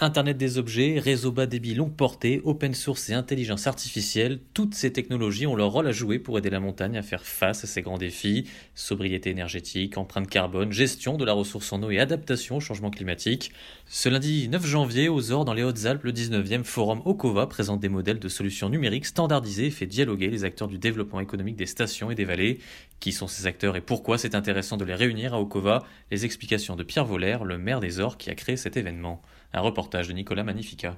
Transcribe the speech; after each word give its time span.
Internet 0.00 0.36
des 0.36 0.58
objets, 0.58 1.00
réseau 1.00 1.32
bas 1.32 1.46
débit 1.46 1.74
longue 1.74 1.96
portée, 1.96 2.40
open 2.44 2.72
source 2.72 3.10
et 3.10 3.14
intelligence 3.14 3.66
artificielle, 3.66 4.38
toutes 4.54 4.76
ces 4.76 4.92
technologies 4.92 5.48
ont 5.48 5.56
leur 5.56 5.72
rôle 5.72 5.88
à 5.88 5.92
jouer 5.92 6.20
pour 6.20 6.38
aider 6.38 6.50
la 6.50 6.60
montagne 6.60 6.96
à 6.96 7.02
faire 7.02 7.24
face 7.24 7.64
à 7.64 7.66
ces 7.66 7.82
grands 7.82 7.98
défis 7.98 8.48
sobriété 8.76 9.30
énergétique, 9.30 9.98
empreinte 9.98 10.30
carbone, 10.30 10.70
gestion 10.70 11.16
de 11.16 11.24
la 11.24 11.32
ressource 11.32 11.72
en 11.72 11.82
eau 11.82 11.90
et 11.90 11.98
adaptation 11.98 12.58
au 12.58 12.60
changement 12.60 12.90
climatique. 12.90 13.50
Ce 13.86 14.08
lundi 14.08 14.48
9 14.48 14.64
janvier, 14.64 15.08
aux 15.08 15.32
Ors, 15.32 15.44
dans 15.44 15.52
les 15.52 15.64
Hautes-Alpes, 15.64 16.04
le 16.04 16.12
19e 16.12 16.62
Forum 16.62 17.02
Okova 17.04 17.48
présente 17.48 17.80
des 17.80 17.88
modèles 17.88 18.20
de 18.20 18.28
solutions 18.28 18.68
numériques 18.68 19.06
standardisés 19.06 19.66
et 19.66 19.72
fait 19.72 19.86
dialoguer 19.86 20.28
les 20.28 20.44
acteurs 20.44 20.68
du 20.68 20.78
développement 20.78 21.18
économique 21.18 21.56
des 21.56 21.66
stations 21.66 22.12
et 22.12 22.14
des 22.14 22.24
vallées. 22.24 22.60
Qui 23.00 23.10
sont 23.10 23.26
ces 23.26 23.46
acteurs 23.48 23.74
et 23.74 23.80
pourquoi 23.80 24.16
c'est 24.16 24.36
intéressant 24.36 24.76
de 24.76 24.84
les 24.84 24.94
réunir 24.94 25.34
à 25.34 25.40
Okova? 25.40 25.84
Les 26.12 26.24
explications 26.24 26.76
de 26.76 26.84
Pierre 26.84 27.04
Voller, 27.04 27.38
le 27.44 27.58
maire 27.58 27.80
des 27.80 27.98
Ors 27.98 28.16
qui 28.16 28.30
a 28.30 28.36
créé 28.36 28.56
cet 28.56 28.76
événement. 28.76 29.20
Un 29.52 29.60
reportage 29.60 30.08
de 30.08 30.12
Nicolas 30.12 30.44
Magnifica. 30.44 30.96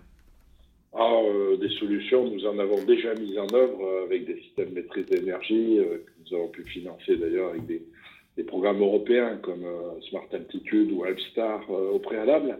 Ah, 0.93 1.21
euh, 1.25 1.57
des 1.57 1.69
solutions, 1.77 2.29
nous 2.29 2.45
en 2.47 2.59
avons 2.59 2.83
déjà 2.85 3.15
mis 3.15 3.39
en 3.39 3.47
œuvre 3.55 3.85
euh, 3.85 4.05
avec 4.05 4.27
des 4.27 4.41
systèmes 4.41 4.71
de 4.71 4.75
maîtrise 4.75 5.07
d'énergie 5.07 5.79
euh, 5.79 5.99
que 5.99 6.11
nous 6.25 6.37
avons 6.37 6.49
pu 6.49 6.65
financer 6.65 7.17
d'ailleurs 7.17 7.51
avec 7.51 7.67
des, 7.67 7.83
programmes 8.47 8.81
européens 8.81 9.39
comme 9.43 9.67
Smart 10.09 10.27
Altitude 10.33 10.93
ou 10.93 11.05
Alpstar 11.05 11.61
au 11.71 11.99
préalable. 11.99 12.59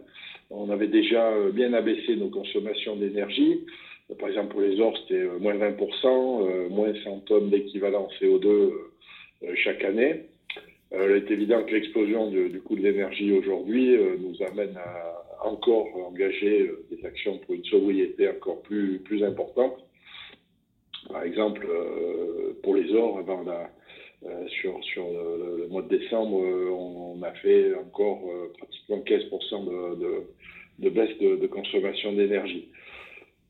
On 0.51 0.69
avait 0.69 0.89
déjà 0.89 1.33
bien 1.55 1.73
abaissé 1.73 2.17
nos 2.17 2.29
consommations 2.29 2.97
d'énergie. 2.97 3.65
Par 4.19 4.29
exemple, 4.29 4.49
pour 4.49 4.61
les 4.61 4.79
ors, 4.79 4.95
c'était 4.99 5.25
moins 5.41 5.55
20%, 5.55 6.69
moins 6.69 6.93
100 7.03 7.21
tonnes 7.21 7.49
d'équivalent 7.49 8.11
CO2 8.21 8.73
chaque 9.55 9.83
année. 9.83 10.27
il 10.93 11.13
est 11.13 11.31
évident 11.31 11.65
que 11.65 11.73
l'explosion 11.73 12.31
du 12.31 12.61
coût 12.61 12.77
de 12.77 12.83
l'énergie 12.83 13.33
aujourd'hui 13.33 13.97
nous 14.19 14.37
amène 14.47 14.77
à 14.77 15.30
encore 15.43 15.89
engager 15.97 16.63
euh, 16.63 16.85
des 16.91 17.05
actions 17.05 17.39
pour 17.39 17.55
une 17.55 17.65
sobriété 17.65 18.29
encore 18.29 18.63
plus, 18.63 18.99
plus 19.01 19.25
importante. 19.25 19.77
Par 21.09 21.23
exemple, 21.23 21.67
euh, 21.69 22.59
pour 22.63 22.75
les 22.75 22.93
ors, 22.95 23.19
avant 23.19 23.45
euh, 23.49 24.49
sur, 24.49 24.79
le, 24.97 25.67
mois 25.69 25.83
de 25.83 25.97
décembre, 25.97 26.37
on, 26.37 27.23
a 27.23 27.33
fait 27.33 27.75
encore 27.75 28.23
pratiquement 28.59 28.99
15% 28.99 29.99
de, 30.79 30.89
baisse 30.91 31.19
de, 31.19 31.47
consommation 31.47 32.13
d'énergie. 32.13 32.69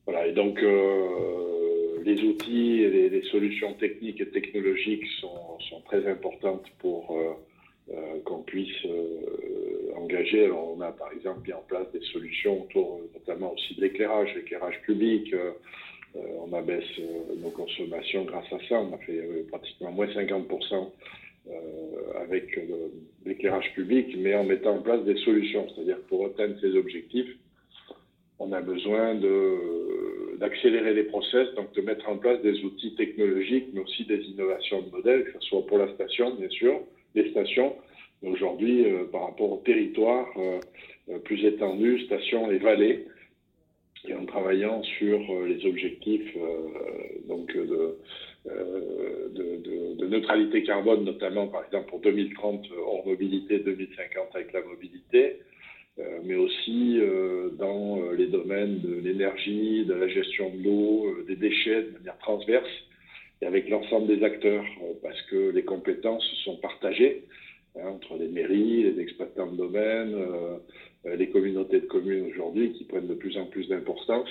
Voilà, 0.05 0.27
et 0.27 0.33
donc 0.33 0.61
les 0.61 2.23
outils 2.23 2.81
et 2.81 3.09
les, 3.09 3.21
solutions 3.23 3.73
techniques 3.75 4.19
et 4.19 4.29
technologiques 4.29 5.05
sont 5.19 5.81
très 5.85 6.05
importantes 6.07 6.65
pour 6.79 7.17
qu'on 8.25 8.43
puisse 8.43 8.85
alors, 10.39 10.75
on 10.77 10.81
a 10.81 10.91
par 10.91 11.11
exemple 11.13 11.47
mis 11.47 11.53
en 11.53 11.63
place 11.67 11.87
des 11.91 12.01
solutions 12.11 12.63
autour 12.63 13.01
notamment 13.13 13.53
aussi 13.53 13.75
de 13.75 13.81
l'éclairage, 13.81 14.33
l'éclairage 14.35 14.81
public. 14.83 15.33
Euh, 15.33 15.51
euh, 16.15 16.19
on 16.45 16.53
abaisse 16.53 16.83
euh, 16.99 17.35
nos 17.41 17.49
consommations 17.49 18.25
grâce 18.25 18.51
à 18.51 18.57
ça. 18.67 18.79
On 18.81 18.93
a 18.93 18.97
fait 18.99 19.21
pratiquement 19.49 19.91
moins 19.91 20.07
50% 20.07 20.91
avec 22.21 22.59
l'éclairage 23.25 23.73
public, 23.73 24.15
mais 24.17 24.35
en 24.35 24.43
mettant 24.43 24.75
en 24.75 24.81
place 24.81 25.03
des 25.05 25.17
solutions. 25.17 25.67
C'est-à-dire 25.69 25.99
pour 26.07 26.25
atteindre 26.27 26.55
ces 26.61 26.75
objectifs, 26.77 27.35
on 28.37 28.51
a 28.51 28.61
besoin 28.61 29.15
d'accélérer 30.37 30.93
les 30.93 31.03
process, 31.05 31.47
donc 31.55 31.73
de 31.73 31.81
mettre 31.81 32.07
en 32.07 32.17
place 32.17 32.41
des 32.43 32.63
outils 32.63 32.93
technologiques, 32.95 33.69
mais 33.73 33.81
aussi 33.81 34.05
des 34.05 34.21
innovations 34.21 34.83
de 34.83 34.91
modèles, 34.91 35.23
que 35.25 35.31
ce 35.33 35.47
soit 35.47 35.65
pour 35.65 35.79
la 35.79 35.91
station, 35.95 36.35
bien 36.35 36.49
sûr, 36.49 36.79
les 37.15 37.29
stations, 37.31 37.75
aujourd'hui, 38.23 38.85
euh, 38.85 39.05
par 39.11 39.25
rapport 39.25 39.51
au 39.51 39.61
territoire 39.65 40.27
euh, 40.37 40.59
euh, 41.09 41.19
plus 41.19 41.43
étendu, 41.45 41.99
stations 42.05 42.51
et 42.51 42.57
vallées, 42.57 43.07
et 44.07 44.13
en 44.15 44.25
travaillant 44.25 44.81
sur 44.83 45.19
les 45.45 45.63
objectifs 45.63 46.35
donc 47.27 47.55
de, 47.55 47.99
de, 48.47 50.07
neutralité 50.07 50.63
carbone, 50.63 51.03
notamment 51.03 51.47
par 51.47 51.63
exemple 51.65 51.87
pour 51.87 51.99
2030 51.99 52.65
hors 52.83 53.05
mobilité, 53.05 53.59
2050 53.59 54.29
avec 54.33 54.53
la 54.53 54.63
mobilité, 54.63 55.37
mais 56.23 56.33
aussi 56.33 56.99
dans 57.59 58.01
les 58.17 58.25
domaines 58.25 58.79
de 58.79 58.95
l'énergie, 58.95 59.85
de 59.85 59.93
la 59.93 60.07
gestion 60.07 60.49
de 60.49 60.63
l'eau, 60.63 61.15
des 61.27 61.35
déchets 61.35 61.83
de 61.83 61.91
manière 61.91 62.17
transverse 62.17 62.71
et 63.41 63.45
avec 63.45 63.69
l'ensemble 63.69 64.07
des 64.07 64.23
acteurs, 64.23 64.65
parce 65.01 65.21
que 65.23 65.49
les 65.49 65.63
compétences 65.63 66.25
sont 66.43 66.57
partagées. 66.57 67.23
Hein, 67.77 67.87
entre 67.87 68.17
les 68.17 68.27
mairies, 68.27 68.83
les 68.83 68.99
exploitants 68.99 69.49
de 69.49 69.55
domaine, 69.55 70.13
euh, 70.13 70.57
euh, 71.05 71.15
les 71.15 71.29
communautés 71.29 71.79
de 71.79 71.85
communes 71.85 72.27
aujourd'hui 72.29 72.73
qui 72.73 72.83
prennent 72.83 73.07
de 73.07 73.13
plus 73.13 73.37
en 73.37 73.45
plus 73.45 73.69
d'importance. 73.69 74.29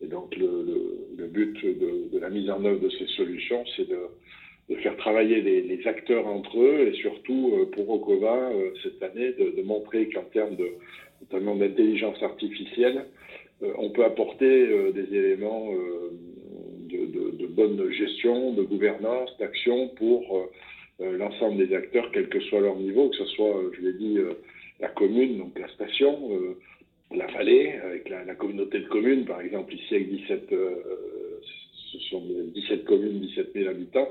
Et 0.00 0.06
donc 0.06 0.34
le, 0.36 1.26
but 1.28 1.62
de, 1.62 2.18
la 2.18 2.30
mise 2.30 2.48
en 2.50 2.64
œuvre 2.64 2.80
de 2.80 2.88
ces 2.88 3.06
solutions, 3.08 3.64
c'est 3.76 3.88
de, 3.88 4.76
faire 4.76 4.96
travailler 4.96 5.42
les, 5.42 5.86
acteurs 5.86 6.26
entre 6.26 6.58
eux 6.58 6.88
et 6.88 6.94
surtout 6.94 7.52
euh, 7.54 7.66
pour 7.66 7.90
Okova 7.90 8.50
cette 8.82 9.02
année 9.02 9.32
de, 9.32 9.62
montrer 9.62 10.08
qu'en 10.08 10.24
termes 10.24 10.56
de 10.56 10.68
notamment 11.20 11.56
d'intelligence 11.56 12.22
artificielle, 12.22 13.06
on 13.78 13.90
peut 13.90 14.04
apporter 14.04 14.92
des 14.92 15.16
éléments 15.16 15.70
de, 16.96 17.46
bonne 17.46 17.90
gestion, 17.92 18.52
de 18.52 18.62
gouvernance, 18.62 19.30
d'action 19.38 19.88
pour 19.88 20.48
euh, 21.00 21.16
l'ensemble 21.18 21.66
des 21.66 21.74
acteurs, 21.74 22.10
quel 22.12 22.28
que 22.28 22.38
soit 22.40 22.60
leur 22.60 22.76
niveau, 22.76 23.08
que 23.08 23.16
ce 23.16 23.24
soit, 23.26 23.56
euh, 23.56 23.72
je 23.76 23.82
l'ai 23.82 23.94
dit, 23.94 24.18
euh, 24.18 24.34
la 24.78 24.88
commune, 24.88 25.38
donc 25.38 25.58
la 25.58 25.68
station, 25.68 26.30
la 27.14 27.26
vallée, 27.28 27.72
avec 27.84 28.08
la, 28.08 28.34
communauté 28.34 28.80
de 28.80 28.86
communes, 28.86 29.24
par 29.24 29.40
exemple, 29.40 29.72
ici 29.74 29.94
avec 29.94 30.10
17, 30.10 30.50
ce 30.50 31.98
sont 32.10 32.22
17 32.54 32.84
communes, 32.84 33.20
17 33.20 33.52
000 33.54 33.70
habitants, 33.70 34.08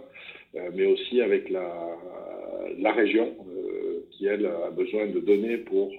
mais 0.73 0.85
aussi 0.85 1.19
avec 1.21 1.49
la, 1.49 2.93
région, 2.93 3.35
qui, 4.11 4.25
elle, 4.25 4.45
a 4.45 4.71
besoin 4.71 5.07
de 5.07 5.19
données 5.19 5.57
pour 5.57 5.91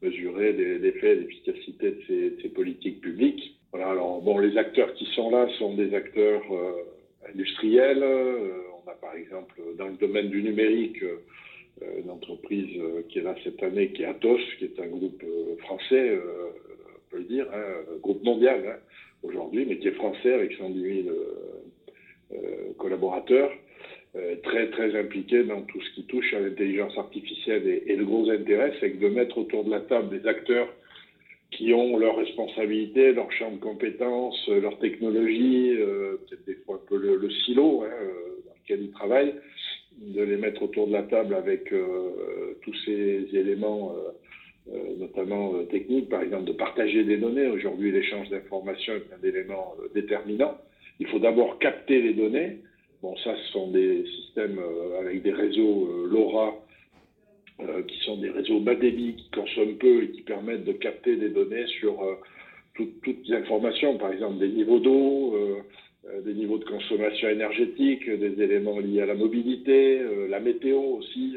mesurer 0.00 0.52
l'effet 0.54 1.12
et 1.12 1.16
l'efficacité 1.16 1.90
de 1.90 2.00
ces, 2.06 2.42
ces, 2.42 2.48
politiques 2.48 3.02
publiques. 3.02 3.57
Voilà, 3.72 3.90
alors, 3.90 4.22
bon, 4.22 4.38
les 4.38 4.56
acteurs 4.56 4.94
qui 4.94 5.04
sont 5.14 5.30
là 5.30 5.48
sont 5.58 5.74
des 5.74 5.94
acteurs 5.94 6.42
industriels, 7.28 8.04
par 9.00 9.14
exemple 9.14 9.60
dans 9.76 9.88
le 9.88 9.96
domaine 9.96 10.28
du 10.30 10.42
numérique 10.42 11.02
euh, 11.82 12.00
une 12.02 12.10
entreprise 12.10 12.76
euh, 12.78 13.02
qui 13.08 13.18
est 13.18 13.22
là 13.22 13.34
cette 13.44 13.62
année, 13.62 13.92
qui 13.92 14.02
est 14.02 14.06
Atos, 14.06 14.40
qui 14.58 14.64
est 14.64 14.80
un 14.80 14.86
groupe 14.86 15.22
euh, 15.22 15.56
français, 15.58 16.18
on 16.18 17.10
peut 17.10 17.18
le 17.18 17.24
dire, 17.24 17.46
un 17.52 17.58
hein, 17.58 17.98
groupe 18.02 18.22
mondial 18.24 18.62
hein, 18.66 18.78
aujourd'hui, 19.22 19.64
mais 19.66 19.78
qui 19.78 19.88
est 19.88 19.92
français 19.92 20.32
avec 20.32 20.52
110 20.54 21.04
000 21.04 21.16
collaborateurs, 22.76 23.50
très 24.42 24.68
très 24.70 24.98
impliqué 24.98 25.44
dans 25.44 25.62
tout 25.62 25.80
ce 25.80 25.94
qui 25.94 26.04
touche 26.04 26.34
à 26.34 26.40
l'intelligence 26.40 26.96
artificielle. 26.98 27.66
Et, 27.86 27.96
le 27.96 28.04
gros 28.04 28.28
intérêt, 28.28 28.74
c'est 28.80 28.98
de 28.98 29.08
mettre 29.08 29.38
autour 29.38 29.64
de 29.64 29.70
la 29.70 29.80
table 29.80 30.10
des 30.10 30.28
acteurs 30.28 30.68
qui 31.50 31.72
ont 31.72 31.96
leurs 31.96 32.16
responsabilités, 32.16 33.12
leur 33.12 33.32
champ 33.32 33.50
de 33.50 33.58
compétences, 33.58 34.48
leur 34.48 34.78
technologie, 34.78 35.74
peut-être 35.76 36.44
des 36.46 36.56
fois 36.56 36.76
un 36.76 36.86
peu 36.88 36.96
le, 36.98 37.30
silo, 37.30 37.84
hein, 37.84 37.88
lesquels 38.54 38.84
ils 38.84 38.92
travaillent, 38.92 39.34
de 40.00 40.22
les 40.22 40.36
mettre 40.36 40.62
autour 40.62 40.86
de 40.86 40.92
la 40.92 41.02
table 41.02 41.34
avec 41.34 41.72
euh, 41.72 42.56
tous 42.62 42.74
ces 42.84 43.26
éléments, 43.32 43.92
euh, 43.96 44.74
euh, 44.74 44.96
notamment 44.98 45.64
techniques, 45.64 46.08
par 46.08 46.22
exemple 46.22 46.44
de 46.44 46.52
partager 46.52 47.04
des 47.04 47.16
données. 47.16 47.46
Aujourd'hui, 47.48 47.90
l'échange 47.90 48.28
d'informations 48.28 48.94
est 48.94 49.12
un 49.12 49.28
élément 49.28 49.74
déterminant. 49.94 50.56
Il 51.00 51.06
faut 51.08 51.18
d'abord 51.18 51.58
capter 51.58 52.00
les 52.00 52.14
données. 52.14 52.58
Bon, 53.02 53.16
ça, 53.18 53.34
ce 53.36 53.52
sont 53.52 53.70
des 53.70 54.04
systèmes 54.06 54.60
avec 55.00 55.22
des 55.22 55.32
réseaux 55.32 56.06
LoRa 56.10 56.54
qui 57.88 57.98
sont 58.04 58.16
des 58.18 58.30
réseaux 58.30 58.60
bas 58.60 58.74
débit 58.74 59.16
qui 59.16 59.30
consomment 59.30 59.76
peu 59.78 60.04
et 60.04 60.10
qui 60.10 60.22
permettent 60.22 60.64
de 60.64 60.72
capter 60.72 61.16
des 61.16 61.30
données 61.30 61.66
sur 61.80 61.98
toutes 62.74 63.26
les 63.26 63.34
informations, 63.34 63.98
par 63.98 64.12
exemple 64.12 64.38
des 64.38 64.48
niveaux 64.48 64.78
d'eau, 64.78 65.34
des 66.24 66.34
niveaux 66.34 66.58
de 66.58 66.64
consommation 66.64 67.28
énergétique, 67.28 68.08
des 68.08 68.40
éléments 68.40 68.78
liés 68.78 69.00
à 69.00 69.06
la 69.06 69.14
mobilité, 69.14 70.00
la 70.28 70.38
météo 70.38 70.78
aussi. 70.78 71.36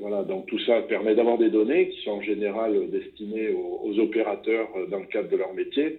voilà, 0.00 0.22
donc 0.22 0.46
tout 0.46 0.58
ça 0.60 0.82
permet 0.82 1.16
d'avoir 1.16 1.38
des 1.38 1.50
données 1.50 1.88
qui 1.88 2.02
sont 2.02 2.12
en 2.12 2.22
général 2.22 2.88
destinées 2.90 3.48
aux, 3.48 3.98
opérateurs 3.98 4.68
dans 4.88 5.00
le 5.00 5.06
cadre 5.06 5.28
de 5.28 5.36
leur 5.36 5.52
métier. 5.52 5.98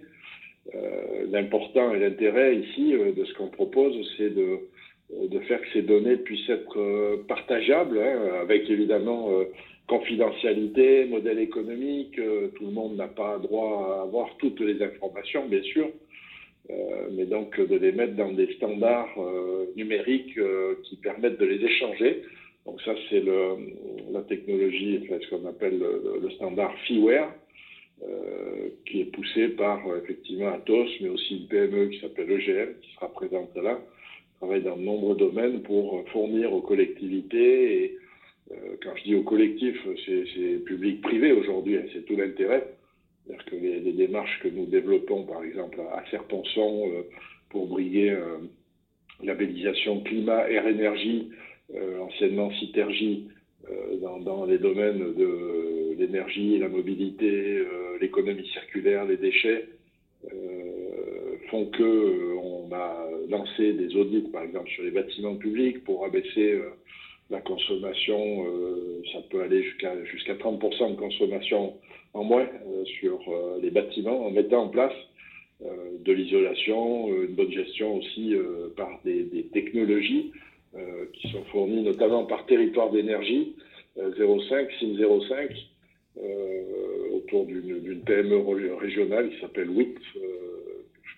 L'important 1.30 1.94
et 1.94 1.98
l'intérêt 1.98 2.56
ici 2.56 2.92
de 2.92 3.24
ce 3.24 3.34
qu'on 3.34 3.48
propose, 3.48 3.94
c'est 4.16 4.34
de, 4.34 4.60
de 5.10 5.38
faire 5.40 5.60
que 5.60 5.72
ces 5.72 5.82
données 5.82 6.16
puissent 6.16 6.48
être 6.50 7.22
partageables, 7.28 7.98
hein, 7.98 8.40
avec 8.42 8.68
évidemment 8.68 9.30
confidentialité, 9.88 11.06
modèle 11.06 11.38
économique, 11.38 12.18
euh, 12.18 12.48
tout 12.54 12.66
le 12.66 12.70
monde 12.70 12.96
n'a 12.96 13.08
pas 13.08 13.38
droit 13.38 13.96
à 13.98 14.02
avoir 14.02 14.36
toutes 14.36 14.60
les 14.60 14.80
informations, 14.82 15.48
bien 15.48 15.62
sûr, 15.62 15.88
euh, 16.70 17.08
mais 17.12 17.24
donc 17.24 17.58
de 17.58 17.74
les 17.74 17.92
mettre 17.92 18.14
dans 18.14 18.32
des 18.32 18.52
standards 18.54 19.14
euh, 19.18 19.66
numériques 19.76 20.38
qui 20.84 20.96
permettent 20.96 21.40
de 21.40 21.46
les 21.46 21.64
échanger. 21.64 22.22
Donc 22.66 22.80
ça, 22.82 22.94
c'est 23.08 23.22
la 24.12 24.20
technologie, 24.28 25.00
enfin, 25.02 25.18
ce 25.22 25.34
qu'on 25.34 25.46
appelle 25.46 25.78
le, 25.78 26.30
standard 26.32 26.74
FIWARE, 26.80 27.32
qui 28.84 29.00
est 29.00 29.06
poussé 29.06 29.48
par 29.48 29.80
effectivement 29.96 30.52
Atos, 30.52 30.90
mais 31.00 31.08
aussi 31.08 31.38
une 31.38 31.48
PME 31.48 31.86
qui 31.86 32.00
s'appelle 32.00 32.30
EGM, 32.30 32.74
qui 32.82 32.94
sera 32.94 33.10
présente 33.10 33.56
là, 33.56 33.80
travaille 34.38 34.62
dans 34.62 34.76
de 34.76 34.82
nombreux 34.82 35.16
domaines 35.16 35.62
pour 35.62 36.04
fournir 36.10 36.52
aux 36.52 36.62
collectivités 36.62 37.84
et 37.84 37.98
euh, 38.52 38.76
quand 38.82 38.94
je 38.96 39.04
dis 39.04 39.14
au 39.14 39.22
collectif, 39.22 39.76
c'est 40.06 40.64
public-privé 40.64 41.32
aujourd'hui, 41.32 41.76
hein, 41.76 41.84
c'est 41.92 42.04
tout 42.06 42.16
l'intérêt. 42.16 42.66
C'est-à-dire 43.26 43.44
que 43.44 43.56
les, 43.56 43.92
démarches 43.92 44.40
que 44.42 44.48
nous 44.48 44.64
développons, 44.66 45.24
par 45.24 45.44
exemple, 45.44 45.80
à 45.92 46.02
Serponçon, 46.10 46.88
euh, 46.88 47.02
pour 47.50 47.66
briguer 47.66 48.10
euh, 48.10 48.38
labellisation 49.22 50.00
climat, 50.00 50.50
air, 50.50 50.66
énergie, 50.66 51.30
anciennement 52.00 52.50
Citergie, 52.52 53.28
dans, 54.00 54.46
les 54.46 54.56
domaines 54.56 55.12
de 55.12 55.94
l'énergie, 55.98 56.58
la 56.58 56.70
mobilité, 56.70 57.62
l'économie 58.00 58.46
circulaire, 58.48 59.04
les 59.04 59.18
déchets, 59.18 59.68
font 61.50 61.66
que 61.66 62.36
on 62.36 62.72
a 62.72 63.06
lancé 63.28 63.72
des 63.72 63.94
audits, 63.96 64.28
par 64.32 64.42
exemple, 64.42 64.70
sur 64.70 64.84
les 64.84 64.90
bâtiments 64.90 65.36
publics 65.36 65.84
pour 65.84 66.04
abaisser 66.04 66.60
la 67.30 67.40
consommation, 67.40 68.46
euh, 68.46 69.02
ça 69.12 69.18
peut 69.30 69.42
aller 69.42 69.62
jusqu'à 69.62 70.02
jusqu'à 70.04 70.34
30% 70.34 70.92
de 70.92 70.96
consommation 70.96 71.74
en 72.14 72.24
moins 72.24 72.46
euh, 72.46 72.84
sur 73.00 73.20
euh, 73.28 73.58
les 73.60 73.70
bâtiments 73.70 74.26
en 74.26 74.30
mettant 74.30 74.64
en 74.64 74.68
place 74.68 74.94
de 76.04 76.12
l'isolation, 76.12 77.08
une 77.08 77.34
bonne 77.34 77.50
gestion 77.50 77.96
aussi 77.96 78.32
par 78.76 79.00
des, 79.04 79.48
technologies 79.52 80.30
qui 81.12 81.28
sont 81.32 81.42
fournies 81.50 81.82
notamment 81.82 82.26
par 82.26 82.46
territoire 82.46 82.92
d'énergie 82.92 83.56
05, 83.96 84.68
SIM 84.78 84.96
05, 84.96 85.50
autour 87.12 87.44
d'une 87.46 88.02
PME 88.06 88.76
régionale 88.76 89.30
qui 89.30 89.40
s'appelle 89.40 89.68
je 89.74 90.47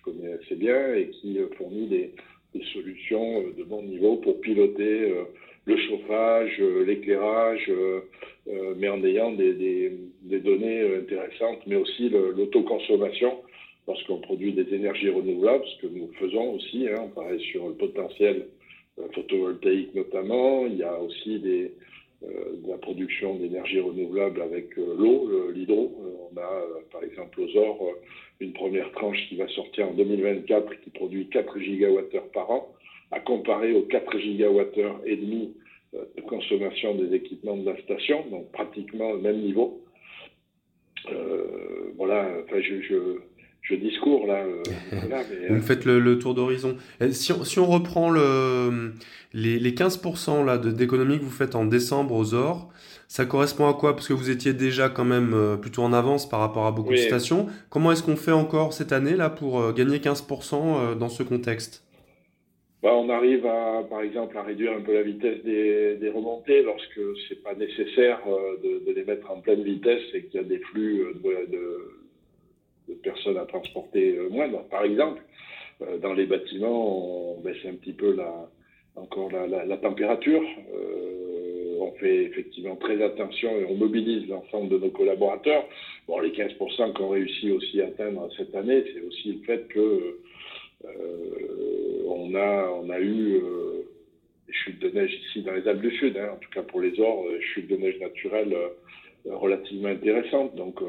connais 0.01 0.33
assez 0.33 0.55
bien, 0.55 0.95
et 0.95 1.09
qui 1.09 1.37
fournit 1.57 1.87
des, 1.87 2.11
solutions 2.73 3.43
de 3.57 3.63
bon 3.63 3.81
niveau 3.83 4.17
pour 4.17 4.41
piloter 4.41 5.13
le 5.65 5.77
chauffage, 5.77 6.57
euh, 6.59 6.85
l'éclairage, 6.85 7.65
euh, 7.69 8.01
euh, 8.47 8.73
mais 8.77 8.89
en 8.89 9.03
ayant 9.03 9.31
des, 9.31 9.91
données 10.23 10.95
intéressantes, 10.97 11.59
mais 11.67 11.75
aussi 11.75 12.09
l'autoconsommation, 12.09 13.41
parce 13.85 14.01
qu'on 14.03 14.17
produit 14.17 14.53
des 14.53 14.73
énergies 14.73 15.09
renouvelables, 15.09 15.63
ce 15.75 15.85
que 15.85 15.93
nous 15.93 16.09
faisons 16.19 16.53
aussi, 16.55 16.87
hein, 16.87 17.03
on 17.05 17.09
travaille 17.09 17.41
sur 17.51 17.67
le 17.67 17.75
potentiel 17.75 18.47
photovoltaïque 19.13 19.95
notamment, 19.95 20.65
il 20.65 20.77
y 20.77 20.83
a 20.83 20.99
aussi 20.99 21.39
de 21.39 21.71
la 22.67 22.77
production 22.77 23.35
d'énergie 23.35 23.79
renouvelable 23.79 24.41
avec 24.41 24.75
l'eau, 24.75 25.51
l'hydro. 25.51 25.91
on 26.31 26.37
a 26.37 26.63
par 26.91 27.03
exemple 27.03 27.41
aux 27.41 27.57
OR 27.57 27.93
une 28.41 28.53
première 28.53 28.91
tranche 28.91 29.17
qui 29.29 29.37
va 29.37 29.47
sortir 29.49 29.87
en 29.89 29.93
2024 29.93 30.73
qui 30.83 30.89
produit 30.89 31.29
4 31.29 31.59
gigawattheures 31.59 32.29
par 32.33 32.49
an 32.49 32.73
à 33.11 33.19
comparer 33.19 33.73
aux 33.73 33.83
4 33.83 34.17
gigawattheures 34.19 34.99
et 35.05 35.15
demi 35.15 35.53
euh, 35.93 35.99
de 36.17 36.21
consommation 36.21 36.95
des 36.95 37.13
équipements 37.15 37.57
de 37.57 37.65
la 37.65 37.79
station, 37.81 38.25
donc 38.31 38.51
pratiquement 38.51 39.13
le 39.13 39.19
même 39.19 39.41
niveau. 39.41 39.83
Euh, 41.11 41.91
voilà, 41.97 42.29
enfin, 42.43 42.61
je, 42.61 42.81
je, 42.81 43.17
je, 43.61 43.75
discours 43.75 44.25
là. 44.25 44.43
Euh, 44.45 44.63
Vous 45.49 45.55
me 45.55 45.61
faites 45.61 45.85
le, 45.85 46.17
tour 46.17 46.33
d'horizon. 46.33 46.77
Si, 47.11 47.33
si, 47.43 47.59
on 47.59 47.65
reprend 47.65 48.09
le, 48.09 48.93
les, 49.33 49.59
les 49.59 49.71
15% 49.71 50.45
là, 50.45 50.57
d'économie 50.57 51.19
que 51.19 51.23
vous 51.23 51.29
faites 51.29 51.55
en 51.55 51.65
décembre 51.65 52.15
aux 52.15 52.33
OR, 52.33 52.71
ça 53.11 53.25
correspond 53.25 53.67
à 53.67 53.73
quoi? 53.73 53.93
Parce 53.93 54.07
que 54.07 54.13
vous 54.13 54.29
étiez 54.29 54.53
déjà 54.53 54.87
quand 54.87 55.03
même 55.03 55.57
plutôt 55.61 55.81
en 55.81 55.91
avance 55.91 56.29
par 56.29 56.39
rapport 56.39 56.65
à 56.65 56.71
beaucoup 56.71 56.91
de 56.91 56.97
stations. 56.97 57.47
Comment 57.69 57.91
est-ce 57.91 58.03
qu'on 58.03 58.15
fait 58.15 58.31
encore 58.31 58.71
cette 58.71 58.93
année 58.93 59.15
là 59.15 59.29
pour 59.29 59.73
gagner 59.73 59.97
15% 59.97 60.97
dans 60.97 61.09
ce 61.09 61.23
contexte? 61.23 61.83
Bah, 62.81 62.95
on 62.95 63.09
arrive 63.09 63.45
à, 63.45 63.83
par 63.87 64.01
exemple, 64.01 64.35
à 64.37 64.41
réduire 64.41 64.71
un 64.73 64.81
peu 64.81 64.93
la 64.93 65.03
vitesse 65.03 65.43
des, 65.43 65.97
des 65.97 66.09
remontées 66.09 66.63
lorsque 66.63 66.99
c'est 67.27 67.43
pas 67.43 67.53
nécessaire 67.53 68.19
euh, 68.27 68.57
de, 68.63 68.85
de, 68.85 68.91
les 68.91 69.03
mettre 69.03 69.29
en 69.29 69.39
pleine 69.39 69.61
vitesse 69.61 70.01
et 70.15 70.23
qu'il 70.23 70.41
y 70.41 70.43
a 70.43 70.47
des 70.47 70.57
flux 70.57 71.01
euh, 71.01 71.13
de, 71.13 71.51
de, 71.51 71.91
de 72.89 72.93
personnes 72.95 73.37
à 73.37 73.45
transporter 73.45 74.17
euh, 74.17 74.29
moindres. 74.29 74.63
Par 74.69 74.83
exemple, 74.83 75.21
dans 76.01 76.13
les 76.13 76.25
bâtiments, 76.25 77.37
on 77.37 77.41
baisse 77.41 77.63
un 77.67 77.73
petit 77.73 77.93
peu 77.93 78.15
la, 78.15 78.49
encore 78.95 79.31
la, 79.31 79.45
la, 79.45 79.65
la 79.65 79.77
température. 79.77 80.43
Euh, 80.73 81.40
on 81.91 81.99
fait 81.99 82.23
effectivement 82.23 82.75
très 82.75 83.01
attention 83.01 83.49
et 83.57 83.65
on 83.65 83.75
mobilise 83.75 84.27
l'ensemble 84.27 84.69
de 84.69 84.77
nos 84.77 84.89
collaborateurs. 84.89 85.65
Bon, 86.07 86.19
les 86.19 86.31
15% 86.31 86.93
qu'on 86.93 87.09
réussit 87.09 87.51
aussi 87.51 87.81
à 87.81 87.87
atteindre 87.87 88.29
cette 88.37 88.53
année, 88.55 88.83
c'est 88.93 89.01
aussi 89.01 89.33
le 89.33 89.43
fait 89.45 89.67
que 89.67 90.19
euh, 90.85 92.03
on, 92.07 92.33
a, 92.35 92.69
on 92.81 92.89
a 92.89 92.99
eu 92.99 93.35
euh, 93.35 93.83
des 94.47 94.53
chutes 94.53 94.79
de 94.79 94.89
neige 94.89 95.13
ici 95.27 95.43
dans 95.43 95.53
les 95.53 95.67
Alpes 95.67 95.81
du 95.81 95.91
Sud, 95.97 96.17
hein, 96.17 96.31
en 96.33 96.37
tout 96.37 96.49
cas 96.51 96.63
pour 96.63 96.81
les 96.81 96.99
ors, 96.99 97.27
des 97.29 97.41
chutes 97.41 97.67
de 97.67 97.77
neige 97.77 97.99
naturelles 97.99 98.53
euh, 98.53 99.35
relativement 99.35 99.89
intéressantes. 99.89 100.55
Donc, 100.55 100.81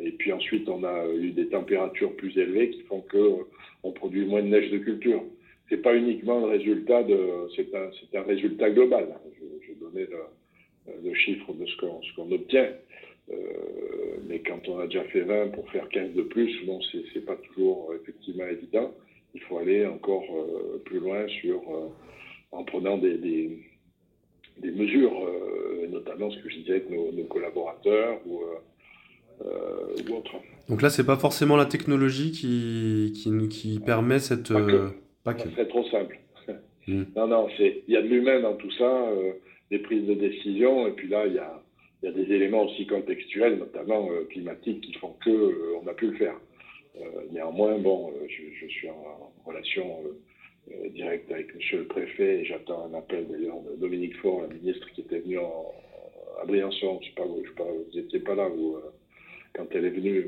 et 0.00 0.12
puis 0.12 0.32
ensuite, 0.32 0.68
on 0.68 0.84
a 0.84 1.06
eu 1.14 1.32
des 1.32 1.48
températures 1.48 2.14
plus 2.14 2.36
élevées 2.38 2.70
qui 2.70 2.82
font 2.82 3.00
que 3.00 3.38
on 3.82 3.90
produit 3.90 4.24
moins 4.24 4.42
de 4.42 4.48
neige 4.48 4.70
de 4.70 4.78
culture. 4.78 5.22
C'est 5.68 5.82
pas 5.82 5.96
uniquement 5.96 6.40
le 6.40 6.46
résultat 6.46 7.02
de, 7.02 7.18
c'est 7.56 7.74
un, 7.74 7.90
c'est 8.00 8.16
un 8.16 8.22
résultat 8.22 8.70
global. 8.70 9.08
Je, 9.40 9.66
je 9.66 9.78
donnais 9.80 10.06
le, 10.06 11.08
le, 11.08 11.14
chiffre 11.14 11.52
de 11.52 11.66
ce 11.66 11.76
qu'on, 11.78 12.00
ce 12.02 12.14
qu'on 12.14 12.30
obtient. 12.30 12.68
Euh, 13.30 13.34
mais 14.28 14.40
quand 14.40 14.68
on 14.68 14.78
a 14.78 14.86
déjà 14.86 15.02
fait 15.04 15.22
20 15.22 15.48
pour 15.48 15.68
faire 15.70 15.88
15 15.88 16.14
de 16.14 16.22
plus, 16.22 16.64
bon, 16.64 16.80
c'est, 16.92 17.02
c'est 17.12 17.24
pas 17.24 17.36
toujours 17.36 17.92
effectivement 18.00 18.46
évident 18.46 18.92
il 19.34 19.42
faut 19.42 19.58
aller 19.58 19.84
encore 19.84 20.24
euh, 20.34 20.80
plus 20.86 20.98
loin 20.98 21.26
sur, 21.28 21.56
euh, 21.56 21.88
en 22.52 22.64
prenant 22.64 22.96
des, 22.96 23.18
des, 23.18 23.60
mesures, 24.62 25.12
notamment 25.90 26.30
ce 26.30 26.38
que 26.38 26.48
je 26.48 26.56
disais 26.56 26.70
avec 26.70 26.90
nos, 26.90 27.24
collaborateurs 27.24 28.18
ou, 28.26 28.40
ou, 29.44 30.14
autres. 30.14 30.36
Donc 30.70 30.80
là, 30.80 30.88
c'est 30.88 31.04
pas 31.04 31.18
forcément 31.18 31.56
la 31.56 31.66
technologie 31.66 32.32
qui, 32.32 33.12
qui, 33.14 33.48
qui 33.48 33.78
permet 33.78 34.20
cette. 34.20 34.50
Pas 34.50 34.62
que. 34.62 34.90
C'est 35.56 35.68
trop 35.68 35.84
simple. 35.84 36.18
Hmm. 36.88 37.02
Non, 37.16 37.26
non, 37.26 37.48
il 37.58 37.82
y 37.88 37.96
a 37.96 38.00
de 38.00 38.06
l'humain 38.06 38.38
dans 38.38 38.54
tout 38.54 38.70
ça, 38.70 39.10
des 39.72 39.80
prises 39.80 40.06
de 40.06 40.14
décision, 40.14 40.86
et 40.86 40.92
puis 40.92 41.08
là, 41.08 41.26
il 41.26 41.34
y 41.34 41.38
a, 41.40 41.60
y 42.04 42.06
a, 42.06 42.12
des 42.12 42.32
éléments 42.32 42.62
aussi 42.62 42.86
contextuels, 42.86 43.58
notamment 43.58 44.08
climatiques, 44.30 44.82
qui 44.82 44.92
font 44.92 45.16
que 45.24 45.74
on 45.82 45.86
a 45.88 45.94
pu 45.94 46.12
le 46.12 46.16
faire. 46.16 46.36
Euh, 47.00 47.22
néanmoins, 47.30 47.78
bon, 47.78 48.10
euh, 48.10 48.26
je, 48.28 48.42
je, 48.58 48.72
suis 48.72 48.88
en 48.88 49.32
relation 49.44 50.00
euh, 50.70 50.88
directe 50.90 51.30
avec 51.30 51.54
Monsieur 51.54 51.78
le 51.78 51.86
Préfet 51.86 52.40
et 52.40 52.44
j'attends 52.44 52.86
un 52.86 52.94
appel 52.94 53.26
d'ailleurs 53.28 53.60
de 53.60 53.76
Dominique 53.76 54.16
Faure, 54.16 54.42
la 54.42 54.48
ministre 54.48 54.90
qui 54.92 55.02
était 55.02 55.18
venue 55.18 55.38
en, 55.38 55.74
à 56.40 56.46
Briançon. 56.46 56.98
Je 57.02 57.08
sais 57.08 57.14
pas, 57.14 57.24
je 57.42 57.48
sais 57.48 57.54
pas, 57.54 57.64
vous 57.64 57.86
n'étiez 57.94 58.20
pas 58.20 58.34
là 58.34 58.48
vous, 58.48 58.78
quand 59.54 59.66
elle 59.72 59.84
est 59.84 59.90
venue 59.90 60.26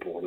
pour 0.00 0.22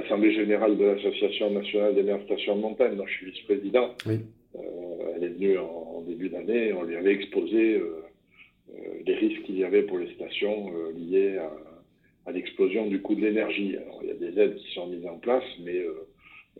l'Assemblée 0.00 0.32
générale 0.32 0.76
de 0.76 0.84
l'Association 0.84 1.50
nationale 1.50 1.94
des 1.94 2.02
maires 2.02 2.22
stations 2.24 2.56
de 2.56 2.60
montagne, 2.60 2.96
dont 2.96 3.06
je 3.06 3.12
suis 3.12 3.30
vice-président. 3.30 3.94
Oui. 4.06 4.20
Euh, 4.56 5.14
elle 5.14 5.24
est 5.24 5.28
venue 5.28 5.58
en, 5.58 5.96
en 5.96 6.00
début 6.02 6.28
d'année, 6.28 6.72
on 6.72 6.82
lui 6.82 6.96
avait 6.96 7.12
exposé 7.12 7.76
euh, 7.76 8.02
les 9.06 9.14
risques 9.14 9.42
qu'il 9.42 9.58
y 9.58 9.64
avait 9.64 9.82
pour 9.82 9.98
les 9.98 10.12
stations 10.14 10.72
liés 10.94 11.38
à, 11.38 11.50
à 12.26 12.32
l'explosion 12.32 12.86
du 12.86 13.00
coût 13.00 13.14
de 13.14 13.22
l'énergie. 13.22 13.76
Alors, 13.76 14.00
il 14.02 14.08
y 14.08 14.12
a 14.12 14.14
des 14.14 14.40
aides 14.40 14.56
qui 14.56 14.72
sont 14.74 14.86
mises 14.86 15.06
en 15.06 15.18
place, 15.18 15.44
mais 15.64 15.78
euh, 15.78 16.08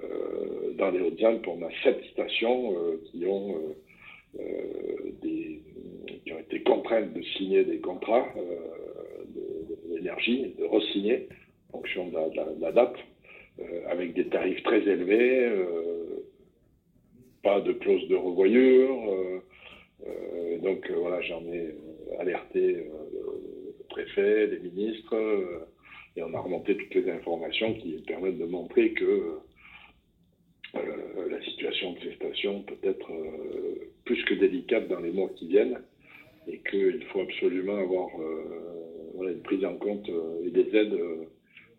euh, 0.03 0.73
dans 0.79 0.91
les 0.91 1.01
Hautes-Alpes, 1.01 1.47
on 1.47 1.63
a 1.63 1.71
sept 1.85 2.03
stations 2.13 2.75
euh, 2.77 3.01
qui 3.11 3.25
ont 3.27 3.57
des, 5.23 5.61
qui 6.25 6.33
ont 6.33 6.39
été 6.39 6.63
contraintes 6.63 7.13
de 7.13 7.23
signer 7.37 7.65
des 7.65 7.79
contrats 7.79 8.29
d'énergie, 9.89 10.55
de, 10.57 10.63
de 10.63 10.65
re-signer 10.69 11.29
en 11.73 11.79
fonction 11.79 12.09
de 12.09 12.15
la, 12.61 12.73
date, 12.73 12.95
avec 13.89 14.15
des 14.15 14.27
tarifs 14.27 14.63
très 14.63 14.81
élevés, 14.83 15.51
pas 17.43 17.61
de 17.61 17.73
clause 17.73 18.07
de 18.09 18.17
revoyure. 18.17 19.43
donc 20.63 20.91
voilà, 20.91 21.21
j'en 21.23 21.45
ai 21.47 21.75
alerté 22.19 22.87
le 23.79 23.85
préfet, 23.89 24.47
les 24.47 24.59
ministres, 24.59 25.17
et 26.17 26.23
on 26.23 26.35
a 26.35 26.41
remonté 26.41 26.77
toutes 26.77 26.95
les 26.95 27.11
informations 27.11 27.75
qui 27.75 28.03
permettent 28.07 28.39
de 28.39 28.47
montrer 28.47 28.93
que 28.93 29.39
la 30.75 31.43
situation 31.43 31.93
de 31.93 31.99
ces 32.01 32.15
stations 32.15 32.63
peut 32.63 32.79
être 32.83 33.11
plus 34.05 34.25
que 34.25 34.35
délicate 34.35 34.89
dans 34.89 35.01
les 35.01 35.13
mois 35.13 35.29
qui 35.37 35.47
viennent 35.47 35.79
et 36.49 36.59
qu'il 36.69 37.05
faut 37.13 37.21
absolument 37.21 37.77
avoir 37.77 38.09
euh, 38.21 39.31
une 39.31 39.43
prise 39.43 39.65
en 39.65 39.77
compte 39.77 40.09
euh, 40.09 40.45
et 40.45 40.51
des 40.51 40.77
aides 40.77 40.99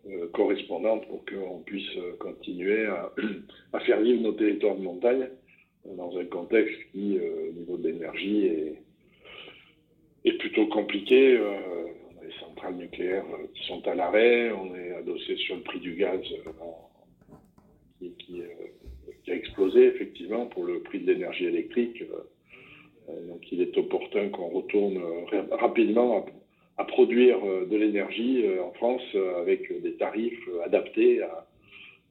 euh, 0.08 0.28
correspondantes 0.32 1.06
pour 1.08 1.24
qu'on 1.24 1.60
puisse 1.60 1.90
continuer 2.18 2.86
à, 3.72 3.80
faire 3.80 4.00
vivre 4.00 4.22
nos 4.22 4.32
territoires 4.32 4.76
de 4.76 4.82
montagne 4.82 5.28
dans 5.84 6.16
un 6.16 6.24
contexte 6.26 6.78
qui, 6.92 7.18
au 7.18 7.52
niveau 7.52 7.76
de 7.76 7.88
l'énergie, 7.88 8.46
est, 10.24 10.38
plutôt 10.38 10.66
compliqué. 10.66 11.38
on 11.38 12.20
a 12.20 12.24
les 12.24 12.32
centrales 12.38 12.74
nucléaires 12.76 13.24
qui 13.54 13.66
sont 13.66 13.86
à 13.86 13.94
l'arrêt, 13.94 14.52
on 14.52 14.74
est 14.74 14.92
adossé 14.92 15.36
sur 15.36 15.56
le 15.56 15.62
prix 15.62 15.80
du 15.80 15.94
gaz 15.94 16.20
qui, 17.98 18.42
qui, 19.24 19.30
a 19.30 19.34
explosé 19.34 19.86
effectivement 19.86 20.46
pour 20.46 20.64
le 20.64 20.80
prix 20.80 21.00
de 21.00 21.12
l'énergie 21.12 21.46
électrique. 21.46 22.02
Euh, 23.08 23.26
donc 23.28 23.50
il 23.50 23.60
est 23.60 23.76
opportun 23.76 24.28
qu'on 24.30 24.48
retourne 24.48 24.96
euh, 24.96 25.42
rapidement 25.52 26.18
à, 26.18 26.26
produire 26.84 27.38
euh, 27.44 27.66
de 27.66 27.76
l'énergie 27.76 28.44
en 28.62 28.72
France 28.72 29.02
avec 29.40 29.82
des 29.82 29.92
tarifs 29.92 30.48
adaptés 30.64 31.22
à, 31.22 31.46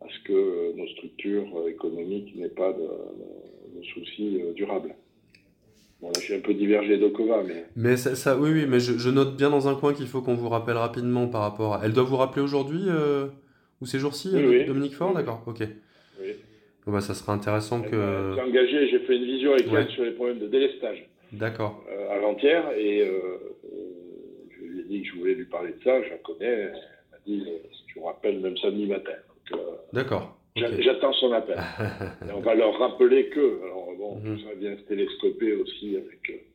ce 0.09 0.27
que 0.27 0.75
nos 0.75 0.87
structures 0.87 1.67
économiques 1.67 2.35
n'aient 2.35 2.49
pas 2.49 2.73
de, 2.73 3.83
soucis 3.93 4.39
durables. 4.55 4.95
Bon, 6.01 6.07
là, 6.07 6.13
je 6.15 6.21
suis 6.21 6.33
un 6.33 6.39
peu 6.39 6.55
divergé 6.55 6.97
d'Okova, 6.97 7.43
mais... 7.47 7.65
Mais 7.75 7.97
ça, 7.97 8.37
oui, 8.37 8.49
oui, 8.51 8.65
mais 8.67 8.79
je, 8.79 9.09
note 9.09 9.37
bien 9.37 9.51
dans 9.51 9.67
un 9.67 9.75
coin 9.75 9.93
qu'il 9.93 10.07
faut 10.07 10.21
qu'on 10.21 10.33
vous 10.33 10.49
rappelle 10.49 10.77
rapidement 10.77 11.27
par 11.27 11.41
rapport 11.41 11.75
à... 11.75 11.81
Elle 11.83 11.93
doit 11.93 12.03
vous 12.03 12.17
rappeler 12.17 12.41
aujourd'hui 12.41 12.81
ou 13.79 13.85
ces 13.85 13.99
jours-ci, 13.99 14.31
Dominique 14.65 14.95
Faure 14.95 15.13
D'accord, 15.13 15.43
ok. 15.45 15.67
Bah, 16.87 17.01
ça 17.01 17.13
sera 17.13 17.33
intéressant 17.33 17.81
que. 17.81 18.33
J'ai 18.35 18.41
engagé, 18.41 18.89
j'ai 18.89 18.99
fait 18.99 19.15
une 19.15 19.25
vision 19.25 19.53
avec 19.53 19.67
elle 19.71 19.89
sur 19.89 20.03
les 20.03 20.11
problèmes 20.11 20.39
de 20.39 20.47
délestage. 20.47 21.07
D'accord. 21.31 21.83
Euh, 21.89 22.17
avant-hier, 22.17 22.63
et 22.77 23.01
euh, 23.01 23.50
dit 24.91 25.01
que 25.03 25.09
je 25.09 25.15
voulais 25.15 25.33
lui 25.33 25.45
parler 25.45 25.71
de 25.71 25.83
ça, 25.83 26.03
je 26.03 26.09
la 26.09 26.17
connais. 26.17 26.45
Elle 26.45 26.73
m'a 27.11 27.17
dit 27.25 27.43
si 27.73 27.85
tu 27.87 27.99
me 27.99 28.05
rappelles, 28.05 28.39
même 28.39 28.57
samedi 28.57 28.85
matin. 28.85 29.13
Euh, 29.53 29.57
D'accord. 29.93 30.37
J'attends 30.55 31.13
son 31.13 31.31
appel. 31.31 31.57
et 32.27 32.31
on 32.33 32.41
va 32.41 32.55
leur 32.55 32.77
rappeler 32.77 33.29
que, 33.29 33.63
alors 33.63 33.93
bon, 33.97 34.15
mhm. 34.17 34.39
ça 34.39 34.53
vient 34.55 34.75
se 34.75 34.81
télescoper 34.81 35.53
aussi 35.53 35.95
avec 35.95 36.45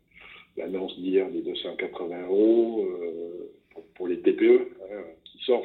l'annonce 0.57 0.99
d'hier 0.99 1.31
des 1.31 1.41
280 1.41 2.27
euros 2.27 2.87
pour, 3.95 4.07
les 4.07 4.21
TPE 4.21 4.69
hein, 4.93 5.03
qui 5.25 5.39
sortent. 5.45 5.65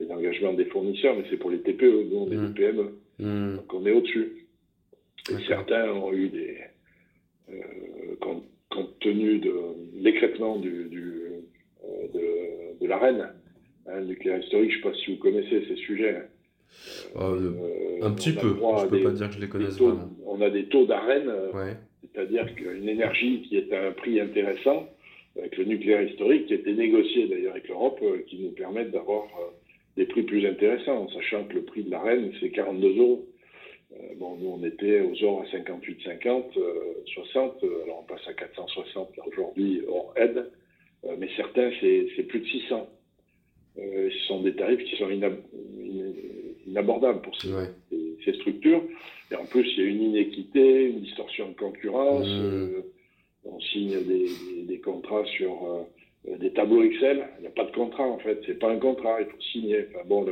les 0.00 0.10
engagements 0.10 0.52
des 0.52 0.66
fournisseurs, 0.66 1.16
mais 1.16 1.24
c'est 1.30 1.38
pour 1.38 1.50
les 1.50 1.60
TPE, 1.60 2.10
nous 2.10 2.18
on 2.18 2.30
est 2.30 2.36
des 2.36 2.54
PME. 2.54 2.98
Hmm. 3.18 3.56
Donc 3.56 3.72
on 3.72 3.86
est 3.86 3.92
au-dessus. 3.92 4.46
Et 5.30 5.46
certains 5.46 5.90
ont 5.90 6.12
eu 6.12 6.28
des. 6.28 6.58
Euh, 7.50 8.16
compte, 8.20 8.44
tenu 9.00 9.38
de 9.38 9.54
l'écrètement 9.94 10.56
du, 10.56 10.70
euh, 10.70 11.21
de, 12.12 12.80
de 12.80 12.86
l'arène, 12.86 13.28
hein, 13.86 14.00
nucléaire 14.00 14.42
historique, 14.42 14.70
je 14.72 14.78
ne 14.78 14.82
sais 14.82 14.88
pas 14.88 14.96
si 14.96 15.14
vous 15.14 15.18
connaissez 15.18 15.64
ces 15.68 15.76
sujets. 15.76 16.16
Hein. 16.16 16.26
Euh, 17.16 18.00
un 18.02 18.12
petit 18.12 18.32
peu, 18.32 18.56
je 18.58 18.84
ne 18.84 18.88
peux 18.88 19.02
pas 19.02 19.10
dire 19.10 19.28
que 19.28 19.34
je 19.34 19.40
les 19.40 19.48
connaisse 19.48 19.78
vraiment. 19.78 20.10
On 20.26 20.40
a 20.40 20.50
des 20.50 20.64
taux 20.66 20.86
d'arène, 20.86 21.30
c'est-à-dire 22.02 22.54
qu'une 22.54 22.88
énergie 22.88 23.42
qui 23.42 23.56
est 23.56 23.72
à 23.72 23.88
un 23.88 23.92
prix 23.92 24.20
intéressant, 24.20 24.88
avec 25.38 25.56
le 25.56 25.64
nucléaire 25.64 26.02
historique, 26.02 26.46
qui 26.46 26.54
a 26.54 26.56
été 26.56 26.72
négocié 26.72 27.28
d'ailleurs 27.28 27.52
avec 27.52 27.68
l'Europe, 27.68 28.00
qui 28.26 28.38
nous 28.38 28.50
permettent 28.50 28.90
d'avoir 28.90 29.24
des 29.96 30.06
prix 30.06 30.22
plus 30.22 30.46
intéressants, 30.46 31.08
sachant 31.10 31.44
que 31.44 31.54
le 31.54 31.62
prix 31.62 31.84
de 31.84 31.90
la 31.90 32.00
reine, 32.00 32.32
c'est 32.40 32.50
42 32.50 32.96
euros. 32.98 33.26
Euh, 33.92 34.14
bon, 34.16 34.36
nous, 34.36 34.48
on 34.48 34.64
était 34.64 35.00
aux 35.00 35.24
heures 35.24 35.42
à 35.42 35.56
58,50, 35.56 36.44
60, 37.14 37.64
euh, 37.64 37.82
alors 37.84 38.00
on 38.00 38.04
passe 38.04 38.26
à 38.26 38.32
460 38.32 39.10
aujourd'hui 39.26 39.82
hors 39.88 40.14
aide, 40.16 40.38
euh, 40.38 40.44
mais 41.18 41.28
certains, 41.36 41.70
c'est 41.80 42.22
plus 42.28 42.40
de 42.40 42.46
600. 42.46 42.88
ce 43.76 44.18
sont 44.26 44.42
des 44.42 44.54
tarifs 44.54 44.84
qui 44.84 44.96
sont 44.96 45.10
inabordables 46.66 47.22
pour 47.22 47.34
ces, 47.40 47.50
ces, 48.24 48.34
structures. 48.34 48.82
Et 49.30 49.34
en 49.34 49.46
plus, 49.46 49.66
il 49.76 49.82
y 49.82 49.86
a 49.86 49.90
une 49.90 50.02
inéquité, 50.02 50.86
une 50.90 51.00
distorsion 51.00 51.48
de 51.48 51.54
concurrence. 51.54 52.26
Mmh. 52.26 52.82
on 53.44 53.60
signe 53.60 54.02
des, 54.04 54.28
des 54.68 54.80
contrats 54.80 55.24
sur 55.36 55.86
euh, 56.28 56.36
des 56.38 56.52
tableaux 56.52 56.82
Excel, 56.84 57.28
il 57.38 57.42
n'y 57.42 57.46
a 57.48 57.50
pas 57.50 57.64
de 57.64 57.72
contrat 57.72 58.04
en 58.04 58.18
fait, 58.18 58.40
c'est 58.46 58.58
pas 58.58 58.70
un 58.70 58.78
contrat, 58.78 59.20
il 59.20 59.26
faut 59.26 59.40
signer. 59.52 59.86
Enfin, 59.90 60.04
bon, 60.06 60.26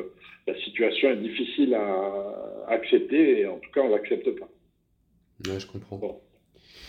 la 0.46 0.60
situation 0.60 1.10
est 1.10 1.16
difficile 1.16 1.74
à, 1.74 2.66
accepter 2.68 3.40
et 3.40 3.46
en 3.46 3.58
tout 3.58 3.70
cas 3.72 3.80
on 3.80 3.88
l'accepte 3.88 4.30
pas. 4.38 4.48
Ouais, 5.48 5.58
je 5.58 5.66
comprends. 5.66 6.20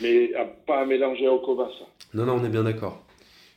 Mais 0.01 0.33
à, 0.35 0.45
pas 0.45 0.81
à 0.81 0.85
mélanger 0.85 1.27
au 1.27 1.39
Cova 1.39 1.69
ça. 1.79 1.85
Non, 2.13 2.25
non, 2.25 2.33
on 2.39 2.45
est 2.45 2.49
bien 2.49 2.63
d'accord. 2.63 3.03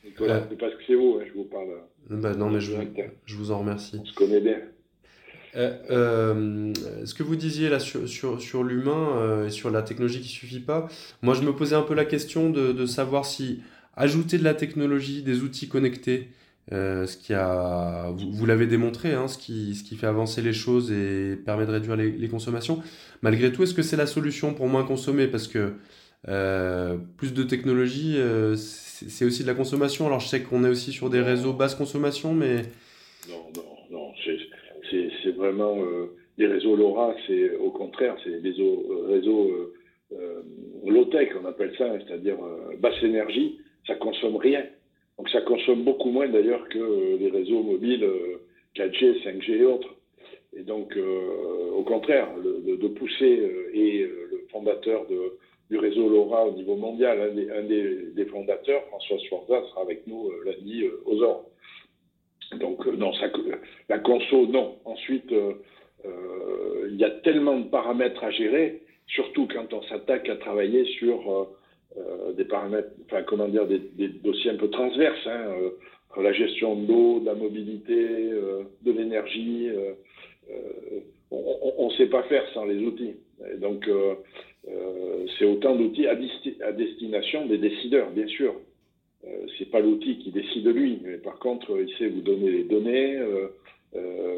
Nicolas, 0.05 0.35
euh... 0.35 0.41
c'est 0.49 0.57
parce 0.57 0.73
que 0.73 0.81
c'est 0.87 0.95
vous, 0.95 1.19
hein, 1.19 1.25
je 1.27 1.33
vous 1.33 1.45
parle. 1.45 1.69
Bah, 2.09 2.35
non, 2.35 2.49
mais 2.49 2.59
je, 2.59 2.73
je, 3.25 3.35
vous 3.35 3.51
en 3.51 3.59
remercie. 3.59 3.97
On 4.01 4.05
se 4.05 4.13
connaît 4.13 4.41
bien. 4.41 4.59
Euh, 5.55 5.73
euh, 5.89 6.73
ce 7.05 7.13
que 7.13 7.23
vous 7.23 7.35
disiez 7.35 7.69
là 7.69 7.79
sur, 7.79 8.07
sur, 8.07 8.41
sur 8.41 8.63
l'humain 8.63 9.45
et 9.45 9.49
sur 9.49 9.71
la 9.71 9.81
technologie 9.81 10.19
qui 10.19 10.27
suffit 10.27 10.59
pas, 10.59 10.87
moi 11.21 11.33
je 11.33 11.41
me 11.43 11.53
posais 11.53 11.75
un 11.75 11.81
peu 11.81 11.93
la 11.93 12.03
question 12.03 12.49
de, 12.49 12.73
de 12.73 12.85
savoir 12.85 13.25
si 13.25 13.61
ajouter 13.95 14.37
de 14.37 14.43
la 14.43 14.53
technologie, 14.53 15.23
des 15.23 15.41
outils 15.41 15.67
connectés, 15.67 16.29
euh, 16.71 17.05
ce 17.05 17.17
qui 17.17 17.33
a, 17.33 18.11
vous, 18.11 18.45
l'avez 18.45 18.65
démontré, 18.65 19.13
hein, 19.13 19.27
ce, 19.27 19.37
qui, 19.37 19.75
ce 19.75 19.83
qui 19.83 19.95
fait 19.95 20.07
avancer 20.07 20.41
les 20.41 20.53
choses 20.53 20.91
et 20.91 21.35
permet 21.35 21.65
de 21.65 21.71
réduire 21.71 21.95
les, 21.95 22.27
consommations. 22.27 22.81
Malgré 23.21 23.51
tout, 23.51 23.63
est-ce 23.63 23.73
que 23.73 23.83
c'est 23.83 23.97
la 23.97 24.07
solution 24.07 24.53
pour 24.53 24.67
moins 24.67 24.83
consommer? 24.83 25.27
Parce 25.27 25.47
que 25.47 25.73
euh, 26.27 26.97
plus 27.17 27.33
de 27.33 27.43
technologie, 27.43 28.15
euh, 28.17 28.55
c'est 29.09 29.25
aussi 29.25 29.43
de 29.43 29.47
la 29.47 29.53
consommation. 29.53 30.05
Alors 30.07 30.19
je 30.19 30.27
sais 30.27 30.41
qu'on 30.43 30.63
est 30.63 30.69
aussi 30.69 30.91
sur 30.91 31.09
des 31.09 31.21
réseaux 31.21 31.53
basse 31.53 31.75
consommation, 31.75 32.33
mais... 32.33 32.63
Non, 33.29 33.45
non, 33.55 33.63
non, 33.91 34.13
c'est 34.89 35.31
vraiment... 35.31 35.77
les 36.37 36.47
réseaux 36.47 36.75
LoRa, 36.75 37.15
c'est 37.27 37.55
au 37.55 37.71
contraire, 37.71 38.15
c'est 38.23 38.41
des 38.41 38.49
réseaux, 38.49 39.05
réseaux 39.07 39.73
low-tech, 40.85 41.29
on 41.41 41.45
appelle 41.45 41.73
ça, 41.77 41.87
c'est-à-dire 42.05 42.37
basse 42.79 43.01
énergie 43.03 43.59
ça 43.87 43.95
consomme 43.95 44.37
rien. 44.37 44.63
Donc 45.17 45.29
ça 45.29 45.41
consomme 45.41 45.83
beaucoup 45.83 46.09
moins 46.09 46.27
d'ailleurs 46.27 46.67
que 46.69 46.77
euh, 46.77 47.17
les 47.17 47.29
réseaux 47.29 47.63
mobiles 47.63 48.05
4G, 48.75 49.05
euh, 49.05 49.13
5G 49.23 49.51
et 49.51 49.65
autres. 49.65 49.95
Et 50.57 50.63
donc, 50.63 50.95
euh, 50.95 51.71
au 51.71 51.83
contraire, 51.83 52.29
de 52.37 52.87
pousser, 52.87 53.51
et 53.73 54.03
le 54.03 54.45
fondateur 54.51 55.05
de, 55.07 55.37
du 55.69 55.77
réseau 55.77 56.09
LoRa 56.09 56.45
au 56.45 56.51
niveau 56.51 56.75
mondial, 56.75 57.19
un 57.21 57.63
des, 57.63 58.25
fondateurs, 58.25 58.83
François 58.87 59.17
Sforza, 59.19 59.61
sera 59.69 59.81
avec 59.81 60.05
nous 60.07 60.31
lundi 60.43 60.85
aux 61.05 61.21
ordres. 61.21 61.49
Donc, 62.59 62.85
non, 62.85 63.11
ça, 63.13 63.27
la 63.89 63.99
conso, 63.99 64.45
non. 64.47 64.77
Ensuite, 64.85 65.33
il 66.03 66.95
y 66.95 67.03
a 67.03 67.09
tellement 67.09 67.57
de 67.57 67.67
paramètres 67.67 68.23
à 68.23 68.29
gérer, 68.29 68.83
surtout 69.07 69.47
quand 69.47 69.73
on 69.73 69.81
s'attaque 69.83 70.29
à 70.29 70.35
travailler 70.35 70.85
sur 70.99 71.47
euh, 71.97 72.33
des 72.33 72.43
paramètres, 72.43 72.89
enfin 73.05 73.23
comment 73.23 73.47
dire, 73.47 73.65
des, 73.65 74.09
dossiers 74.09 74.51
un 74.51 74.57
peu 74.57 74.69
transverses, 74.69 75.27
hein, 75.27 75.53
euh, 75.61 76.21
la 76.21 76.33
gestion 76.33 76.75
de 76.75 76.87
l'eau, 76.87 77.19
de 77.21 77.25
la 77.25 77.35
mobilité, 77.35 77.93
euh, 77.97 78.63
de 78.81 78.91
l'énergie. 78.91 79.69
on 81.31 81.87
ne 81.89 81.93
sait 81.95 82.07
pas 82.07 82.23
faire 82.23 82.43
sans 82.53 82.65
les 82.65 82.79
outils. 82.79 83.15
donc 83.59 83.89
c'est 85.37 85.45
autant 85.45 85.75
d'outils 85.75 86.07
à, 86.07 86.15
destination 86.15 87.45
des 87.45 87.57
décideurs, 87.57 88.09
bien 88.11 88.27
sûr. 88.27 88.55
c'est 89.57 89.69
pas 89.69 89.79
l'outil 89.79 90.17
qui 90.19 90.31
décide 90.31 90.67
lui, 90.67 90.99
mais 91.03 91.17
par 91.17 91.37
contre, 91.39 91.79
il 91.79 91.93
sait 91.97 92.07
vous 92.07 92.21
donner 92.21 92.49
les 92.51 92.63
données. 92.63 93.19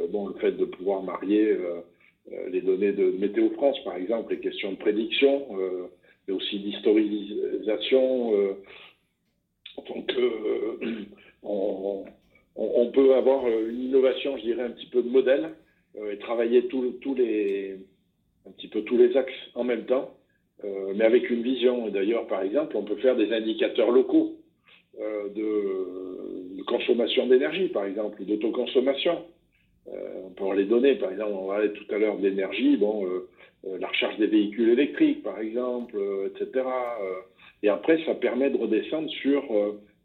bon, 0.09 0.27
le 0.27 0.33
fait 0.35 0.51
de 0.51 0.65
pouvoir 0.65 1.01
marier 1.01 1.55
les 2.51 2.61
données 2.61 2.91
de 2.91 3.11
Météo 3.11 3.49
France, 3.51 3.77
par 3.83 3.95
exemple, 3.95 4.33
les 4.33 4.39
questions 4.39 4.71
de 4.71 4.77
prédiction, 4.77 5.45
mais 6.27 6.33
aussi 6.33 6.59
d'historisation. 6.59 8.35
Euh, 8.35 8.53
donc, 9.87 10.13
euh, 10.17 11.05
on, 11.43 12.91
peut 12.93 13.15
avoir 13.15 13.47
une 13.47 13.83
innovation, 13.83 14.37
je 14.37 14.43
dirais, 14.43 14.63
un 14.63 14.71
petit 14.71 14.87
peu 14.87 15.03
de 15.03 15.09
modèle 15.09 15.53
euh, 15.97 16.13
et 16.13 16.17
travailler 16.17 16.67
tous 16.67 17.15
les, 17.15 17.76
tous 18.87 18.97
les 18.97 19.15
axes 19.15 19.31
en 19.55 19.63
même 19.63 19.85
temps, 19.85 20.11
mais 20.95 21.05
avec 21.05 21.29
une 21.29 21.43
vision. 21.43 21.89
D'ailleurs, 21.89 22.25
par 22.27 22.41
exemple, 22.41 22.75
on 22.77 22.83
peut 22.83 22.95
faire 22.95 23.15
des 23.15 23.31
indicateurs 23.31 23.91
locaux 23.91 24.37
de, 24.97 26.63
consommation 26.65 27.27
d'énergie, 27.27 27.69
par 27.69 27.85
exemple, 27.85 28.23
d'autoconsommation. 28.25 29.23
on 29.87 30.29
peut 30.31 30.55
les 30.55 30.65
données, 30.65 30.95
par 30.95 31.11
exemple, 31.11 31.31
on 31.33 31.47
parlait 31.47 31.71
tout 31.71 31.85
à 31.93 31.97
l'heure 31.97 32.17
d'énergie, 32.17 32.75
bon, 32.77 33.05
la 33.79 33.87
recharge 33.87 34.17
des 34.17 34.27
véhicules 34.27 34.69
électriques, 34.69 35.23
par 35.23 35.39
exemple, 35.39 35.97
etc. 36.25 36.65
et 37.63 37.69
après, 37.69 38.03
ça 38.05 38.15
permet 38.15 38.49
de 38.49 38.57
redescendre 38.57 39.09
sur 39.11 39.43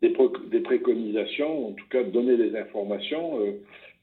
des, 0.02 0.60
préconisations, 0.60 1.68
en 1.68 1.72
tout 1.72 1.88
cas 1.90 2.02
de 2.02 2.10
donner 2.10 2.36
des 2.36 2.56
informations 2.56 3.38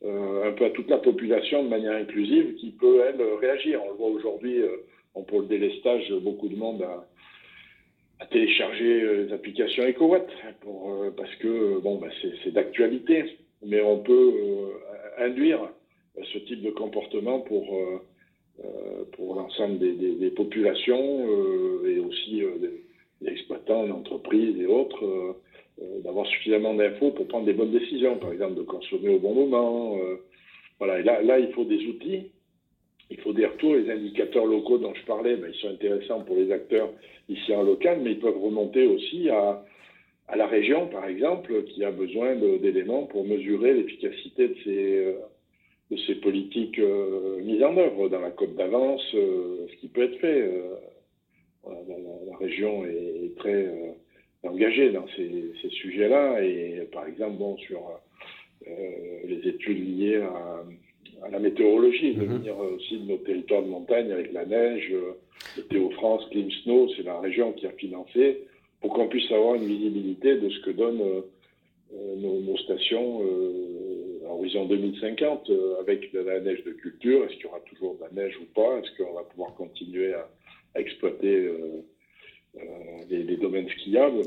un 0.05 0.51
peu 0.53 0.65
à 0.65 0.69
toute 0.69 0.89
la 0.89 0.97
population 0.97 1.63
de 1.63 1.69
manière 1.69 1.93
inclusive 1.93 2.55
qui 2.55 2.71
peut, 2.71 3.01
elle, 3.05 3.21
réagir. 3.41 3.81
On 3.85 3.91
le 3.91 3.97
voit 3.97 4.09
aujourd'hui, 4.09 4.61
pour 5.27 5.41
le 5.41 5.47
délestage, 5.47 6.11
beaucoup 6.21 6.47
de 6.47 6.55
monde 6.55 6.81
a 6.83 7.05
à 8.19 8.25
télécharger 8.25 9.01
euh, 9.01 9.25
les 9.25 9.33
applications 9.33 9.83
EcoWatt 9.87 10.27
euh, 10.67 11.11
parce 11.15 11.33
que 11.35 11.79
bah, 11.81 12.07
c'est 12.43 12.51
d'actualité. 12.51 13.37
Mais 13.65 13.81
on 13.81 13.99
peut 13.99 14.33
euh, 14.35 15.25
induire 15.25 15.59
ce 16.33 16.37
type 16.39 16.61
de 16.61 16.71
comportement 16.71 17.39
pour, 17.39 17.77
pour 19.13 19.35
l'ensemble 19.35 19.79
des, 19.79 20.31
populations 20.31 21.25
et 21.85 21.99
aussi 21.99 22.41
des, 23.21 23.29
exploitants, 23.31 23.85
des 23.85 23.91
entreprises 23.91 24.59
et 24.59 24.65
autres, 24.65 25.35
d'avoir 26.03 26.25
suffisamment 26.27 26.73
d'infos 26.73 27.11
pour 27.11 27.27
prendre 27.27 27.45
des 27.45 27.53
bonnes 27.53 27.71
décisions, 27.71 28.17
par 28.17 28.31
exemple 28.31 28.55
de 28.55 28.63
consommer 28.63 29.09
au 29.09 29.19
bon 29.19 29.33
moment. 29.33 29.97
voilà, 30.79 30.99
et 30.99 31.03
là, 31.03 31.39
il 31.39 31.51
faut 31.53 31.65
des 31.65 31.85
outils 31.85 32.31
il 33.09 33.19
faut 33.21 33.33
des 33.33 33.45
retours. 33.45 33.75
Les 33.75 33.89
indicateurs 33.89 34.45
locaux 34.45 34.77
dont 34.77 34.93
je 34.93 35.05
parlais, 35.05 35.35
ben, 35.35 35.51
ils 35.53 35.59
sont 35.59 35.69
intéressants 35.69 36.21
pour 36.21 36.35
les 36.35 36.51
acteurs 36.51 36.89
ici 37.27 37.53
en 37.53 37.63
local, 37.63 37.99
mais 38.01 38.11
ils 38.11 38.19
peuvent 38.19 38.41
remonter 38.41 38.85
aussi 38.87 39.29
à, 39.29 39.63
à 40.27 40.35
la 40.35 40.47
région, 40.47 40.87
par 40.87 41.07
exemple, 41.07 41.63
qui 41.65 41.83
a 41.83 41.91
besoin 41.91 42.35
d'éléments 42.35 43.05
pour 43.05 43.25
mesurer 43.25 43.73
l'efficacité 43.73 44.49
de 44.49 44.55
ces, 44.63 44.97
euh, 44.97 45.13
de 45.91 45.97
ces 46.07 46.15
politiques 46.15 46.79
euh, 46.79 47.41
mises 47.41 47.63
en 47.63 47.75
œuvre 47.77 48.09
dans 48.09 48.21
la 48.21 48.31
côte 48.31 48.55
d'avance, 48.55 49.03
euh, 49.15 49.67
ce 49.69 49.75
qui 49.77 49.87
peut 49.87 50.03
être 50.03 50.19
fait. 50.19 50.49
La, 51.65 51.97
la, 52.31 52.37
région 52.37 52.85
est, 52.85 53.35
très 53.37 53.67
engagée 54.43 54.91
dans 54.91 55.05
ces, 55.15 55.53
ces 55.61 55.69
sujets-là, 55.69 56.41
et 56.41 56.87
par 56.91 57.07
exemple, 57.07 57.37
bon, 57.37 57.57
sur 57.57 57.81
les 58.65 59.47
études 59.47 59.97
liées 59.97 60.17
à 60.17 60.63
à 61.23 61.29
la 61.29 61.39
météorologie, 61.39 62.13
de 62.15 62.21
mhm. 62.21 62.37
venir 62.37 62.57
aussi 62.57 62.97
de 62.97 63.05
nos 63.05 63.17
territoires 63.17 63.63
de 63.63 63.67
montagne 63.67 64.11
avec 64.11 64.31
la 64.33 64.45
neige. 64.45 64.93
Météo 65.57 65.87
euh, 65.87 65.89
France, 65.91 66.23
Clean 66.31 66.49
Snow, 66.63 66.89
c'est 66.95 67.03
la 67.03 67.19
région 67.19 67.53
qui 67.53 67.65
a 67.67 67.71
financé 67.71 68.43
pour 68.81 68.93
qu'on 68.93 69.07
puisse 69.07 69.29
avoir 69.31 69.55
une 69.55 69.65
visibilité 69.65 70.35
de 70.35 70.49
ce 70.49 70.59
que 70.61 70.71
donnent 70.71 71.01
euh, 71.01 71.21
euh, 71.93 72.15
nos, 72.17 72.57
stations 72.57 73.21
à 74.27 74.31
horizon 74.31 74.65
2050 74.65 75.51
avec 75.79 76.11
de 76.13 76.19
la 76.19 76.39
neige 76.39 76.63
de 76.63 76.71
culture. 76.71 77.25
Est-ce 77.25 77.33
qu'il 77.35 77.45
y 77.45 77.47
aura 77.47 77.59
toujours 77.61 77.95
de 77.95 78.01
la 78.01 78.23
neige 78.23 78.37
ou 78.39 78.45
pas 78.53 78.79
Est-ce 78.79 78.95
qu'on 78.97 79.13
va 79.13 79.23
pouvoir 79.23 79.55
continuer 79.55 80.13
à, 80.13 80.29
exploiter 80.75 81.49
les, 83.09 83.37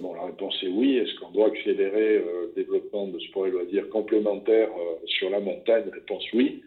Bon, 0.00 0.14
la 0.14 0.26
réponse 0.26 0.62
est 0.62 0.69
oui. 0.69 0.97
Est-ce 0.97 1.19
qu'on 1.19 1.31
doit 1.31 1.47
accélérer 1.47 2.19
le 2.19 2.52
développement 2.55 3.07
de 3.07 3.19
sports 3.21 3.47
et 3.47 3.50
loisirs 3.50 3.88
complémentaires 3.88 4.71
sur 5.07 5.31
la 5.31 5.41
montagne? 5.41 5.85
Réponse 5.93 6.25
oui 6.35 6.62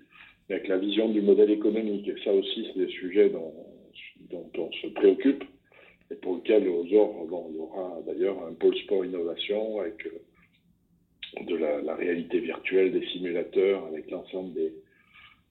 avec 0.50 0.68
la 0.68 0.78
vision 0.78 1.10
du 1.10 1.22
modèle 1.22 1.52
économique. 1.52 2.08
Et 2.08 2.16
ça 2.24 2.32
aussi, 2.32 2.68
c'est 2.68 2.80
des 2.80 2.92
sujets 2.92 3.30
dont, 3.30 3.54
on 4.58 4.72
se 4.72 4.88
préoccupe 4.88 5.44
et 6.12 6.16
pour 6.16 6.36
lesquels 6.36 6.68
aux 6.68 6.86
OR, 6.94 7.26
bon, 7.26 7.48
il 7.50 7.56
y 7.56 7.60
aura 7.60 8.00
d'ailleurs 8.06 8.38
un 8.46 8.54
pôle 8.54 8.76
sport 8.78 9.06
innovation 9.06 9.80
avec 9.80 10.06
euh, 10.06 11.44
de 11.44 11.56
la, 11.56 11.96
réalité 11.96 12.40
virtuelle, 12.40 12.92
des 12.92 13.06
simulateurs, 13.08 13.86
avec 13.88 14.12
l'ensemble 14.12 14.54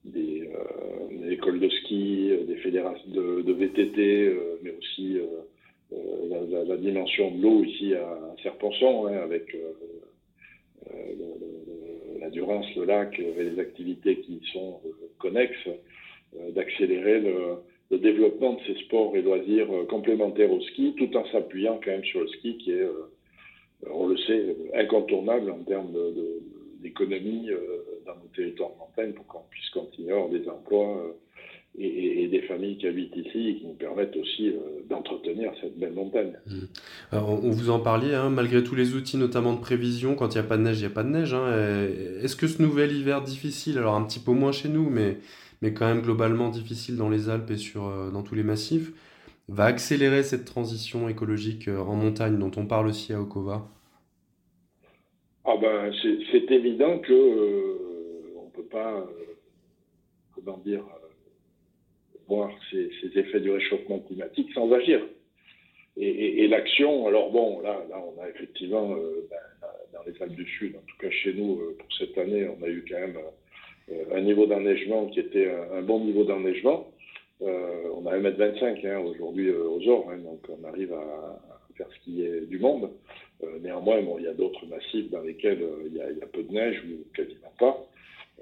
des, 0.04 0.42
euh, 0.42 1.30
écoles 1.30 1.58
de 1.58 1.68
ski, 1.68 2.30
des 2.46 2.56
fédérations 2.56 3.10
de, 3.10 3.52
VTT, 3.52 4.28
euh, 4.28 4.58
mais 4.62 4.70
aussi 4.70 5.18
la, 6.66 6.76
dimension 6.76 7.30
de 7.30 7.42
l'eau 7.42 7.64
ici 7.64 7.94
à 7.94 8.34
Serponçon, 8.42 9.06
hein, 9.06 9.18
avec 9.22 9.54
la 12.24 12.30
Durance, 12.30 12.66
le 12.74 12.84
lac 12.84 13.18
et 13.18 13.42
les 13.42 13.58
activités 13.60 14.20
qui 14.20 14.34
y 14.34 14.46
sont 14.52 14.80
euh, 14.86 14.90
connexes, 15.18 15.68
euh, 15.68 16.50
d'accélérer 16.52 17.20
le, 17.20 17.58
développement 17.98 18.54
de 18.54 18.60
ces 18.66 18.74
sports 18.86 19.16
et 19.16 19.22
loisirs 19.22 19.72
euh, 19.72 19.84
complémentaires 19.84 20.50
au 20.50 20.60
ski, 20.60 20.94
tout 20.96 21.16
en 21.16 21.24
s'appuyant 21.26 21.78
quand 21.84 21.92
même 21.92 22.04
sur 22.04 22.22
le 22.22 22.28
ski 22.28 22.56
qui 22.58 22.72
est, 22.72 22.88
on 23.88 24.08
le 24.08 24.16
sait, 24.16 24.56
incontournable 24.74 25.50
en 25.50 25.62
termes 25.62 25.94
d'économie 26.80 27.50
dans 28.04 28.16
nos 28.16 28.28
territoires 28.34 28.70
de 28.70 28.78
montagne 28.78 29.12
pour 29.12 29.26
qu'on 29.26 29.44
puisse 29.48 29.70
continuer 29.70 30.12
à 30.12 30.16
avoir 30.16 30.30
des 30.30 30.48
emplois 30.48 31.14
et, 31.78 32.28
des 32.28 32.42
familles 32.42 32.78
qui 32.78 32.86
habitent 32.86 33.16
ici 33.16 33.48
et 33.48 33.56
qui 33.56 33.66
nous 33.66 33.74
permettent 33.74 34.16
aussi 34.16 34.48
euh, 34.48 34.58
d'entretenir 34.88 35.52
cette 35.60 35.78
belle 35.78 35.92
montagne. 35.92 36.32
Mmh. 36.46 36.52
Alors, 37.12 37.44
on 37.44 37.50
vous 37.50 37.70
en 37.70 37.80
parliez, 37.80 38.14
hein, 38.14 38.30
malgré 38.30 38.62
tous 38.62 38.74
les 38.74 38.94
outils, 38.94 39.16
notamment 39.16 39.52
de 39.52 39.60
prévision, 39.60 40.14
quand 40.14 40.34
il 40.34 40.38
n'y 40.38 40.44
a 40.44 40.48
pas 40.48 40.56
de 40.56 40.62
neige, 40.62 40.78
il 40.78 40.82
n'y 40.82 40.86
a 40.86 40.94
pas 40.94 41.02
de 41.02 41.10
neige. 41.10 41.34
Hein, 41.34 41.52
Est-ce 42.22 42.36
que 42.36 42.46
ce 42.46 42.62
nouvel 42.62 42.92
hiver 42.92 43.22
difficile, 43.22 43.78
alors 43.78 43.94
un 43.94 44.04
petit 44.04 44.20
peu 44.20 44.32
moins 44.32 44.52
chez 44.52 44.68
nous, 44.68 44.88
mais, 44.88 45.18
mais 45.62 45.72
quand 45.72 45.86
même 45.86 46.02
globalement 46.02 46.48
difficile 46.48 46.96
dans 46.96 47.08
les 47.08 47.28
Alpes 47.28 47.50
et 47.50 47.56
sur, 47.56 47.86
euh, 47.86 48.10
dans 48.10 48.22
tous 48.22 48.34
les 48.34 48.42
massifs, 48.42 48.92
va 49.48 49.64
accélérer 49.64 50.22
cette 50.22 50.44
transition 50.44 51.08
écologique 51.08 51.68
euh, 51.68 51.78
en 51.78 51.94
montagne 51.94 52.38
dont 52.38 52.52
on 52.56 52.66
parle 52.66 52.86
aussi 52.86 53.12
à 53.12 53.20
Okova 53.20 53.68
ah 55.44 55.56
ben, 55.60 55.92
C'est 56.32 56.50
évident 56.50 56.98
que 56.98 57.12
on 58.36 58.46
ne 58.46 58.50
peut 58.50 58.68
pas, 58.70 59.06
comment 60.34 60.58
dire, 60.58 60.84
voir 62.28 62.50
ces, 62.70 62.90
effets 63.16 63.40
du 63.40 63.50
réchauffement 63.50 64.00
climatique 64.00 64.50
sans 64.54 64.70
agir. 64.72 65.00
Et, 65.96 66.48
l'action, 66.48 67.06
alors 67.06 67.30
bon, 67.30 67.60
là, 67.60 67.84
là, 67.88 68.02
on 68.04 68.20
a 68.20 68.28
effectivement, 68.28 68.96
euh, 68.96 69.28
ben, 69.30 69.68
dans 69.92 70.02
les 70.04 70.20
Alpes 70.20 70.34
du 70.34 70.44
Sud, 70.44 70.74
en 70.74 70.80
tout 70.80 70.96
cas 70.98 71.08
chez 71.10 71.32
nous, 71.32 71.60
euh, 71.60 71.76
pour 71.78 71.86
cette 71.96 72.18
année, 72.18 72.48
on 72.48 72.60
a 72.64 72.68
eu 72.68 72.84
quand 72.88 72.98
même 72.98 73.16
euh, 73.92 74.04
un 74.12 74.20
niveau 74.20 74.46
d'enneigement 74.46 75.06
qui 75.06 75.20
était 75.20 75.48
un, 75.48 75.82
bon 75.82 76.00
niveau 76.00 76.24
d'enneigement. 76.24 76.90
on 77.40 78.06
a 78.06 78.18
1m25 78.18 78.88
hein, 78.88 78.98
aujourd'hui 78.98 79.52
aux 79.52 79.88
Ors, 79.88 80.10
hein, 80.10 80.18
donc 80.18 80.40
on 80.48 80.64
arrive 80.66 80.92
à, 80.92 81.40
faire 81.76 81.88
ce 81.92 82.04
qui 82.04 82.24
est 82.24 82.46
du 82.46 82.58
monde. 82.58 82.90
néanmoins, 83.60 84.02
bon, 84.02 84.18
il 84.18 84.24
y 84.24 84.28
a 84.28 84.34
d'autres 84.34 84.66
massifs 84.66 85.10
dans 85.10 85.22
lesquels 85.22 85.62
il 85.86 85.96
y, 85.96 86.00
a, 86.00 86.10
il 86.10 86.18
y, 86.18 86.22
a, 86.22 86.26
peu 86.26 86.42
de 86.42 86.52
neige 86.52 86.82
ou 86.84 87.04
quasiment 87.14 87.52
pas. 87.58 87.86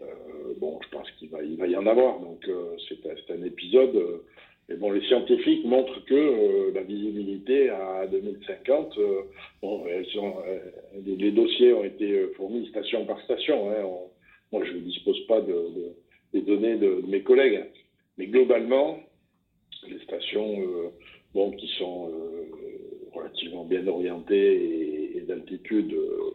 Euh, 0.00 0.54
bon, 0.58 0.78
je 0.82 0.88
pense 0.88 1.10
qu'il 1.12 1.28
va, 1.30 1.42
y 1.42 1.76
en 1.76 1.86
avoir. 1.86 2.20
Donc, 2.20 2.46
euh, 2.48 2.76
c'est 2.88 3.30
un 3.30 3.42
épisode. 3.42 3.94
Euh, 3.94 4.24
mais 4.68 4.76
bon, 4.76 4.90
les 4.92 5.06
scientifiques 5.06 5.64
montrent 5.64 6.04
que 6.04 6.72
la 6.72 6.82
visibilité 6.82 7.68
à 7.68 8.06
2050, 8.06 8.96
bon, 9.60 9.84
les, 11.04 11.32
dossiers 11.32 11.72
ont 11.72 11.82
été 11.82 12.28
fournis 12.36 12.68
station 12.68 13.04
par 13.04 13.20
station. 13.22 13.70
Hein. 13.70 13.84
moi, 14.52 14.64
je 14.64 14.72
ne 14.72 14.78
dispose 14.78 15.18
pas 15.26 15.40
de, 15.40 15.94
des 16.32 16.42
données 16.42 16.76
de, 16.76 17.02
mes 17.08 17.22
collègues. 17.22 17.64
Mais 18.18 18.28
globalement, 18.28 19.00
les 19.88 19.98
stations 20.04 20.58
bon, 21.34 21.50
qui 21.50 21.66
sont 21.78 22.12
relativement 23.12 23.64
bien 23.64 23.84
orientées 23.88 25.16
et 25.16 25.20
d'altitude 25.22 25.92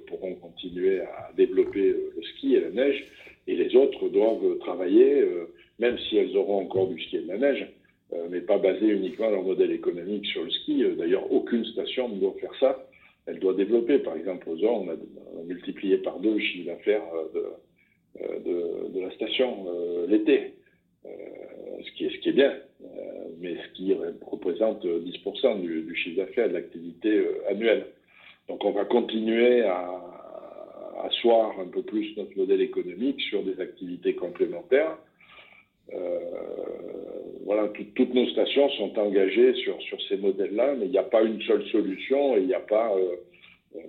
pourront 0.08 0.36
continuer 0.36 1.00
à 1.00 1.32
développer 1.36 1.96
le 2.14 2.22
ski 2.34 2.56
et 2.56 2.60
la 2.60 2.72
neige 2.72 3.06
et 3.48 3.56
les 3.56 3.76
autres 3.76 4.10
doivent 4.10 4.58
travailler, 4.60 5.22
euh, 5.22 5.54
même 5.80 5.98
si 5.98 6.18
elles 6.18 6.36
auront 6.36 6.62
encore 6.62 6.88
du 6.88 7.02
ski 7.02 7.18
et 7.18 7.22
de 7.22 7.28
la 7.28 7.38
neige, 7.38 7.66
euh, 8.14 8.28
mais 8.30 8.42
pas 8.42 8.58
baser 8.58 8.88
uniquement 8.88 9.30
leur 9.30 9.44
modèle 9.44 9.72
économique 9.72 10.26
sur 10.28 10.44
le 10.44 10.52
ski. 10.52 10.84
Euh, 10.84 10.96
d'ailleurs, 10.96 11.32
aucune 11.32 11.66
station 11.66 12.10
ne 12.10 12.20
doit 12.20 12.36
faire 12.40 12.54
ça. 12.60 12.88
Elle 13.26 13.40
doit 13.40 13.54
développer. 13.54 14.00
Par 14.00 14.16
exemple, 14.16 14.50
aux 14.50 14.64
Ors, 14.64 14.82
on 14.82 14.90
a, 14.90 14.96
multiplié 15.46 15.98
par 15.98 16.20
deux 16.20 16.34
le 16.34 16.40
chiffre 16.40 16.66
d'affaires 16.66 17.04
de, 18.44 19.00
la 19.00 19.12
station 19.12 19.66
l'été, 20.08 20.56
ce, 21.06 21.92
qui 21.92 22.06
est, 22.06 22.32
bien, 22.34 22.54
mais 23.40 23.56
ce 23.56 23.74
qui 23.76 23.94
représente 24.26 24.86
10% 24.86 25.62
du, 25.62 25.84
du 25.84 25.96
chiffre 25.96 26.18
d'affaires 26.18 26.50
de 26.50 26.54
l'activité 26.54 27.22
annuelle. 27.50 27.86
Donc 28.50 28.66
on 28.66 28.72
va 28.72 28.86
continuer 28.86 29.62
à, 29.64 30.17
asseoir 31.08 31.60
un 31.60 31.68
peu 31.68 31.82
plus 31.82 32.16
notre 32.18 32.38
modèle 32.38 32.62
économique 32.62 33.20
sur 33.22 33.44
des 33.44 33.60
activités 33.60 34.16
complémentaires. 34.16 34.98
Euh, 35.94 36.20
voilà, 37.46 37.70
toutes 37.96 38.14
nos 38.14 38.28
stations 38.30 38.70
sont 38.72 38.98
engagées 39.00 39.54
sur, 39.56 39.82
sur 39.82 40.02
ces 40.04 40.18
modèles-là, 40.18 40.76
mais 40.76 40.86
il 40.86 40.92
n'y 40.92 40.98
a 40.98 41.04
pas 41.04 41.24
une 41.24 41.42
seule 41.44 41.66
solution 41.68 42.36
et 42.36 42.42
il 42.42 42.48
n'y 42.48 42.54
a 42.54 42.60
pas 42.60 42.94
euh, 42.94 43.16
euh, 43.76 43.80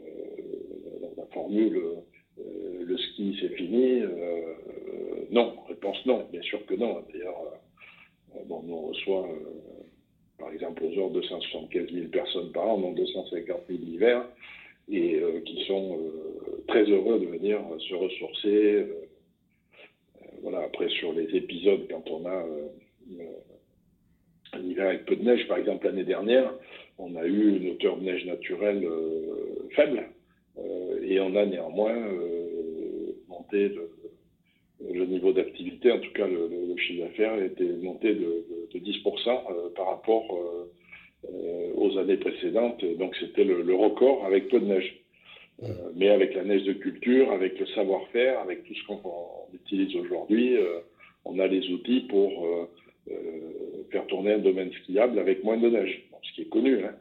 la 1.16 1.26
formule 1.32 1.82
le 2.86 2.96
ski 2.96 3.36
c'est 3.40 3.54
fini. 3.56 4.02
non, 5.30 5.54
réponse 5.68 5.98
non, 6.06 6.26
bien 6.30 6.40
sûr 6.42 6.64
que 6.66 6.74
non. 6.74 7.02
D'ailleurs, 7.12 7.58
on 8.48 8.88
reçoit 8.88 9.28
par 10.38 10.52
exemple 10.52 10.84
aux 10.84 10.98
heures 10.98 11.10
275 11.10 11.92
000 11.92 12.06
personnes 12.08 12.52
par 12.52 12.68
an, 12.68 12.78
donc 12.78 12.94
250 12.94 13.62
000 13.68 13.80
l'hiver 13.82 14.24
et 14.90 15.16
euh, 15.16 15.40
qui 15.40 15.64
sont 15.64 15.98
euh, 15.98 16.64
très 16.66 16.84
heureux 16.84 17.20
de 17.20 17.26
venir 17.26 17.60
se 17.88 17.94
ressourcer, 17.94 18.74
euh, 18.74 19.08
voilà, 20.42 20.60
après, 20.60 20.88
sur 20.88 21.12
les 21.12 21.36
épisodes, 21.36 21.86
quand 21.90 22.08
on 22.10 22.26
a 22.26 22.44
un 24.52 24.62
hiver 24.62 24.88
avec 24.88 25.04
peu 25.04 25.16
de 25.16 25.24
neige, 25.24 25.46
par 25.48 25.58
exemple 25.58 25.86
l'année 25.86 26.04
dernière, 26.04 26.54
on 26.98 27.14
a 27.16 27.26
eu 27.26 27.56
une 27.56 27.70
hauteur 27.70 27.96
de 27.96 28.04
neige 28.04 28.24
naturelle 28.24 28.88
faible 29.74 30.08
et 31.02 31.20
on 31.20 31.34
a 31.36 31.44
néanmoins 31.44 31.96
monté 33.28 33.72
le, 34.80 35.04
niveau 35.06 35.32
d'activité, 35.32 35.90
en 35.92 35.98
tout 35.98 36.12
cas 36.12 36.26
le, 36.26 36.76
chiffre 36.76 37.04
d'affaires, 37.04 37.42
était 37.42 37.64
monté 37.64 38.14
de, 38.14 38.44
10% 38.74 39.74
par 39.74 39.86
rapport 39.88 40.38
aux 41.24 41.98
années 41.98 42.16
précédentes. 42.16 42.84
Donc 42.98 43.16
c'était 43.16 43.44
le, 43.44 43.74
record 43.74 44.24
avec 44.24 44.48
peu 44.48 44.60
de 44.60 44.66
neige. 44.66 45.04
Euh, 45.62 45.90
mais 45.96 46.08
avec 46.08 46.34
la 46.34 46.44
neige 46.44 46.62
de 46.62 46.72
culture, 46.72 47.32
avec 47.32 47.58
le 47.58 47.66
savoir-faire, 47.66 48.38
avec 48.40 48.64
tout 48.64 48.74
ce 48.74 48.86
qu'on 48.86 49.00
utilise 49.52 49.94
aujourd'hui, 49.96 50.56
euh, 50.56 50.80
on 51.24 51.38
a 51.40 51.48
les 51.48 51.68
outils 51.70 52.02
pour 52.02 52.46
euh, 52.46 52.66
faire 53.90 54.06
tourner 54.06 54.34
un 54.34 54.38
domaine 54.38 54.72
skiable 54.72 55.18
avec 55.18 55.42
moins 55.42 55.56
de 55.56 55.68
neige, 55.68 56.08
ce 56.22 56.32
qui 56.34 56.42
est 56.42 56.48
connu. 56.48 56.84
Hein. 56.84 56.94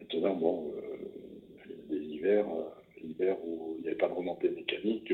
Maintenant, 0.00 0.34
bon, 0.34 0.72
des 1.90 1.98
hivers, 1.98 2.46
l'hiver 3.02 3.36
où 3.44 3.76
il 3.78 3.82
n'y 3.82 3.88
avait 3.88 3.98
pas 3.98 4.08
de 4.08 4.14
remontée 4.14 4.50
mécanique, 4.50 5.12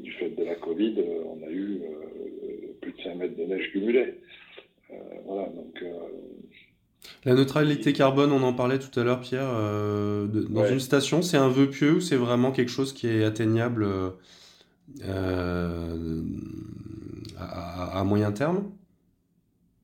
du 0.00 0.12
fait 0.12 0.30
de 0.30 0.44
la 0.44 0.54
Covid, 0.54 0.96
on 1.26 1.42
a 1.46 1.50
eu 1.50 1.82
plus 2.80 2.92
de 2.92 3.02
5 3.02 3.14
mètres 3.16 3.36
de 3.36 3.44
neige 3.44 3.70
cumulée. 3.72 4.14
voilà, 5.26 5.48
donc 5.50 5.82
la 7.24 7.34
neutralité 7.34 7.92
carbone, 7.92 8.32
on 8.32 8.42
en 8.42 8.52
parlait 8.52 8.78
tout 8.78 8.98
à 8.98 9.04
l'heure, 9.04 9.20
Pierre. 9.20 9.48
Euh, 9.48 10.26
dans 10.26 10.66
une 10.66 10.80
station, 10.80 11.22
c'est 11.22 11.36
un 11.36 11.48
vœu 11.48 11.70
pieux 11.70 11.94
ou 11.94 12.00
c'est 12.00 12.16
vraiment 12.16 12.52
quelque 12.52 12.70
chose 12.70 12.92
qui 12.92 13.08
est 13.08 13.24
atteignable 13.24 13.86
euh, 15.06 16.22
à, 17.38 18.04
moyen 18.04 18.32
terme? 18.32 18.70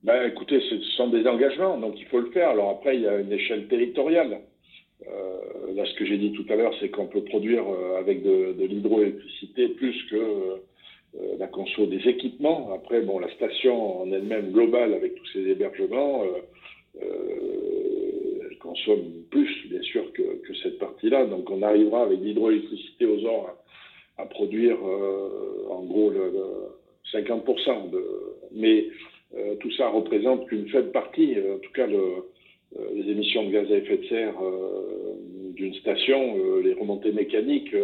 Ben, 0.03 0.27
Écoutez, 0.27 0.61
ce 0.69 0.79
sont 0.97 1.09
des 1.09 1.27
engagements, 1.27 1.77
donc 1.77 1.95
il 1.99 2.05
faut 2.05 2.19
le 2.19 2.29
faire. 2.31 2.49
Alors 2.49 2.69
après, 2.69 2.95
il 2.95 3.01
y 3.01 3.07
a 3.07 3.19
une 3.19 3.31
échelle 3.31 3.67
territoriale. 3.67 4.41
Euh, 5.07 5.73
là, 5.75 5.83
ce 5.85 5.95
que 5.95 6.05
j'ai 6.05 6.17
dit 6.17 6.31
tout 6.33 6.45
à 6.49 6.55
l'heure, 6.55 6.73
c'est 6.79 6.89
qu'on 6.89 7.07
peut 7.07 7.23
produire 7.23 7.63
avec 7.97 8.23
de, 8.23 8.53
de 8.53 8.65
l'hydroélectricité 8.65 9.69
plus 9.69 9.95
que 10.11 10.61
la 11.39 11.47
conso 11.47 11.85
des 11.87 12.07
équipements. 12.07 12.71
Après, 12.73 13.01
bon, 13.01 13.19
la 13.19 13.29
station 13.33 14.01
en 14.01 14.11
elle-même 14.11 14.51
globale, 14.51 14.93
avec 14.93 15.15
tous 15.15 15.25
ces 15.33 15.49
hébergements, 15.49 16.23
euh, 16.23 16.39
elle 16.99 18.57
consomme 18.59 19.23
plus, 19.29 19.67
bien 19.69 19.81
sûr, 19.81 20.11
que, 20.13 20.23
cette 20.63 20.79
partie-là. 20.79 21.25
Donc 21.25 21.49
on 21.49 21.61
arrivera 21.61 22.03
avec 22.03 22.19
l'hydroélectricité 22.19 23.05
aux 23.05 23.25
ors 23.25 23.57
à, 24.17 24.25
produire 24.25 24.77
euh, 24.85 25.67
en 25.69 25.83
gros 25.83 26.09
le, 26.09 26.31
50%. 27.13 27.89
De, 27.89 28.03
mais 28.53 28.87
euh, 29.35 29.55
tout 29.55 29.71
ça 29.71 29.89
représente 29.89 30.47
qu'une 30.47 30.67
faible 30.67 30.91
partie, 30.91 31.35
en 31.37 31.57
tout 31.59 31.71
cas 31.73 31.87
les 31.87 33.11
émissions 33.11 33.45
de 33.45 33.51
gaz 33.51 33.71
à 33.71 33.77
effet 33.77 33.97
de 33.97 34.05
serre 34.05 34.35
d'une 35.55 35.73
station, 35.75 36.57
les 36.63 36.73
remontées 36.73 37.11
mécaniques, 37.11 37.75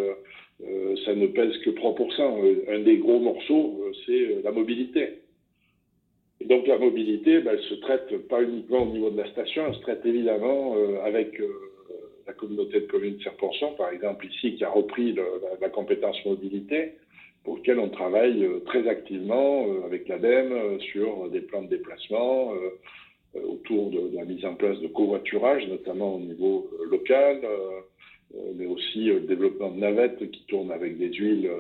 ça 1.06 1.14
ne 1.16 1.28
pèse 1.28 1.58
que 1.60 1.72
3%. 1.72 2.70
Un 2.70 2.80
des 2.80 2.98
gros 2.98 3.20
morceaux, 3.20 3.84
c'est 4.06 4.42
la 4.44 4.52
mobilité. 4.52 5.20
Donc 6.48 6.66
la 6.66 6.78
mobilité, 6.78 7.42
ben, 7.42 7.58
elle 7.58 7.64
se 7.64 7.74
traite 7.76 8.28
pas 8.30 8.42
uniquement 8.42 8.84
au 8.84 8.94
niveau 8.94 9.10
de 9.10 9.18
la 9.18 9.30
station, 9.32 9.66
elle 9.68 9.76
se 9.76 9.82
traite 9.82 10.06
évidemment 10.06 10.76
euh, 10.78 11.04
avec 11.04 11.38
euh, 11.42 11.48
la 12.26 12.32
communauté 12.32 12.80
de 12.80 12.86
communes 12.86 13.20
Serpenson, 13.22 13.74
par 13.78 13.90
exemple 13.90 14.26
ici, 14.28 14.56
qui 14.56 14.64
a 14.64 14.70
repris 14.70 15.14
la, 15.60 15.68
compétence 15.70 16.16
mobilité, 16.26 16.94
pour 17.44 17.58
lequel 17.58 17.80
on 17.80 17.90
travaille 17.90 18.46
euh, 18.46 18.60
très 18.66 18.88
activement 18.88 19.66
avec 19.84 20.08
l'ADEME 20.08 20.80
sur 20.80 21.30
des 21.30 21.42
plans 21.42 21.64
de 21.64 21.70
déplacement, 21.70 22.54
autour 23.36 23.92
de, 23.92 24.16
la 24.16 24.24
mise 24.24 24.46
en 24.46 24.56
place 24.56 24.80
de 24.80 24.88
covoiturage, 24.88 25.68
notamment 25.68 26.16
au 26.16 26.20
niveau 26.20 26.70
local, 26.90 27.42
mais 28.56 28.66
aussi 28.66 29.06
le 29.06 29.20
développement 29.22 29.70
de 29.70 29.80
navettes 29.80 30.32
qui 30.32 30.44
tournent 30.48 30.72
avec 30.72 30.98
des 30.98 31.12
huiles, 31.14 31.52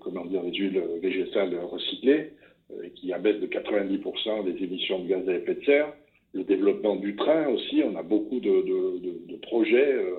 comment 0.00 0.24
dire, 0.26 0.42
des 0.42 0.52
huiles 0.52 0.82
végétales 1.00 1.56
recyclées. 1.70 2.32
Euh, 2.70 2.88
qui 2.96 3.14
abaisse 3.14 3.40
de 3.40 3.46
90% 3.46 4.44
les 4.44 4.62
émissions 4.62 4.98
de 4.98 5.08
gaz 5.08 5.26
à 5.26 5.32
effet 5.32 5.54
de 5.54 5.64
serre. 5.64 5.90
Le 6.34 6.44
développement 6.44 6.96
du 6.96 7.16
train 7.16 7.48
aussi, 7.48 7.82
on 7.82 7.96
a 7.96 8.02
beaucoup 8.02 8.40
de, 8.40 9.36
projets. 9.40 9.94
Euh, 9.94 10.16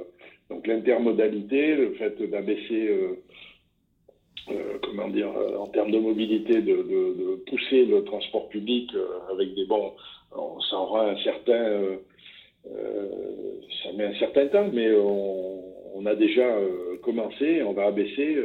donc 0.50 0.66
l'intermodalité, 0.66 1.76
le 1.76 1.94
fait 1.94 2.20
d'abaisser, 2.24 2.88
euh, 4.50 4.80
comment 4.82 5.10
dire, 5.10 5.30
en 5.60 5.68
termes 5.68 5.92
de 5.92 6.00
mobilité, 6.00 6.62
de, 6.62 6.78
de, 6.78 7.36
pousser 7.48 7.86
le 7.86 8.04
transport 8.04 8.50
public 8.50 8.90
avec 9.32 9.54
des 9.54 9.66
bons, 9.66 9.94
ça 10.72 10.78
aura 10.78 11.12
un 11.12 11.18
certain, 11.18 12.00
ça 12.66 13.94
met 13.96 14.06
un 14.06 14.16
certain 14.16 14.48
temps, 14.48 14.70
mais 14.74 14.92
on, 14.96 15.62
on 15.94 16.06
a 16.08 16.16
déjà 16.16 16.48
commencé, 17.04 17.62
on 17.62 17.74
va 17.74 17.86
abaisser 17.86 18.38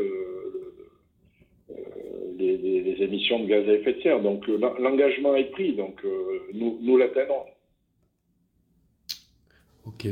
les, 2.38 3.02
émissions 3.02 3.40
de 3.40 3.46
gaz 3.46 3.68
à 3.68 3.72
effet 3.72 3.94
de 3.94 4.02
serre. 4.02 4.20
Donc 4.20 4.48
euh, 4.48 4.58
l'engagement 4.78 5.34
est 5.34 5.50
pris, 5.50 5.72
donc 5.74 6.04
euh, 6.04 6.40
nous, 6.52 6.78
nous 6.82 6.96
l'atteindrons. 6.96 7.44
Ok. 9.86 10.06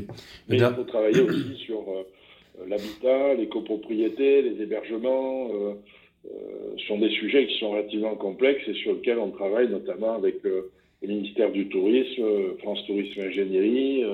Mais 0.49 0.59
il 0.59 0.75
faut 0.75 0.85
travailler 0.85 1.21
aussi 1.21 1.57
sur 1.67 1.81
euh, 1.89 2.67
l'habitat, 2.67 3.35
les 3.35 3.49
copropriétés, 3.49 4.43
les 4.43 4.63
hébergements. 4.63 5.49
ce 6.25 6.87
sont 6.87 6.99
des 6.99 7.11
sujets 7.11 7.47
qui 7.47 7.59
sont 7.59 7.71
relativement 7.71 8.15
complexes 8.15 8.67
et 8.69 8.75
sur 8.75 8.95
lesquels 8.95 9.19
on 9.19 9.31
travaille 9.31 9.69
notamment 9.69 10.15
avec 10.15 10.43
le 10.43 10.71
ministère 11.03 11.51
du 11.51 11.69
Tourisme, 11.69 12.57
France 12.59 12.85
Tourisme 12.87 13.23
Ingénierie. 13.23 14.05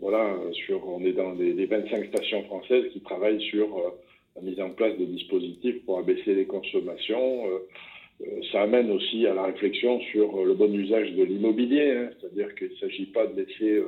voilà, 0.00 0.36
sur, 0.52 0.86
on 0.88 1.00
est 1.04 1.12
dans 1.12 1.34
des, 1.34 1.64
25 1.64 2.06
stations 2.06 2.42
françaises 2.44 2.86
qui 2.92 3.00
travaillent 3.00 3.40
sur 3.42 3.94
la 4.36 4.42
mise 4.42 4.60
en 4.60 4.70
place 4.70 4.96
de 4.98 5.04
dispositifs 5.04 5.84
pour 5.84 5.98
abaisser 5.98 6.34
les 6.34 6.46
consommations. 6.46 7.46
Euh, 7.46 7.58
euh, 8.22 8.40
ça 8.50 8.62
amène 8.62 8.90
aussi 8.90 9.26
à 9.26 9.34
la 9.34 9.44
réflexion 9.44 10.00
sur 10.12 10.38
euh, 10.38 10.44
le 10.44 10.54
bon 10.54 10.72
usage 10.72 11.12
de 11.12 11.24
l'immobilier, 11.24 11.92
hein. 11.92 12.10
c'est-à-dire 12.20 12.54
qu'il 12.54 12.70
ne 12.70 12.76
s'agit 12.76 13.06
pas 13.06 13.26
de 13.26 13.40
laisser 13.40 13.82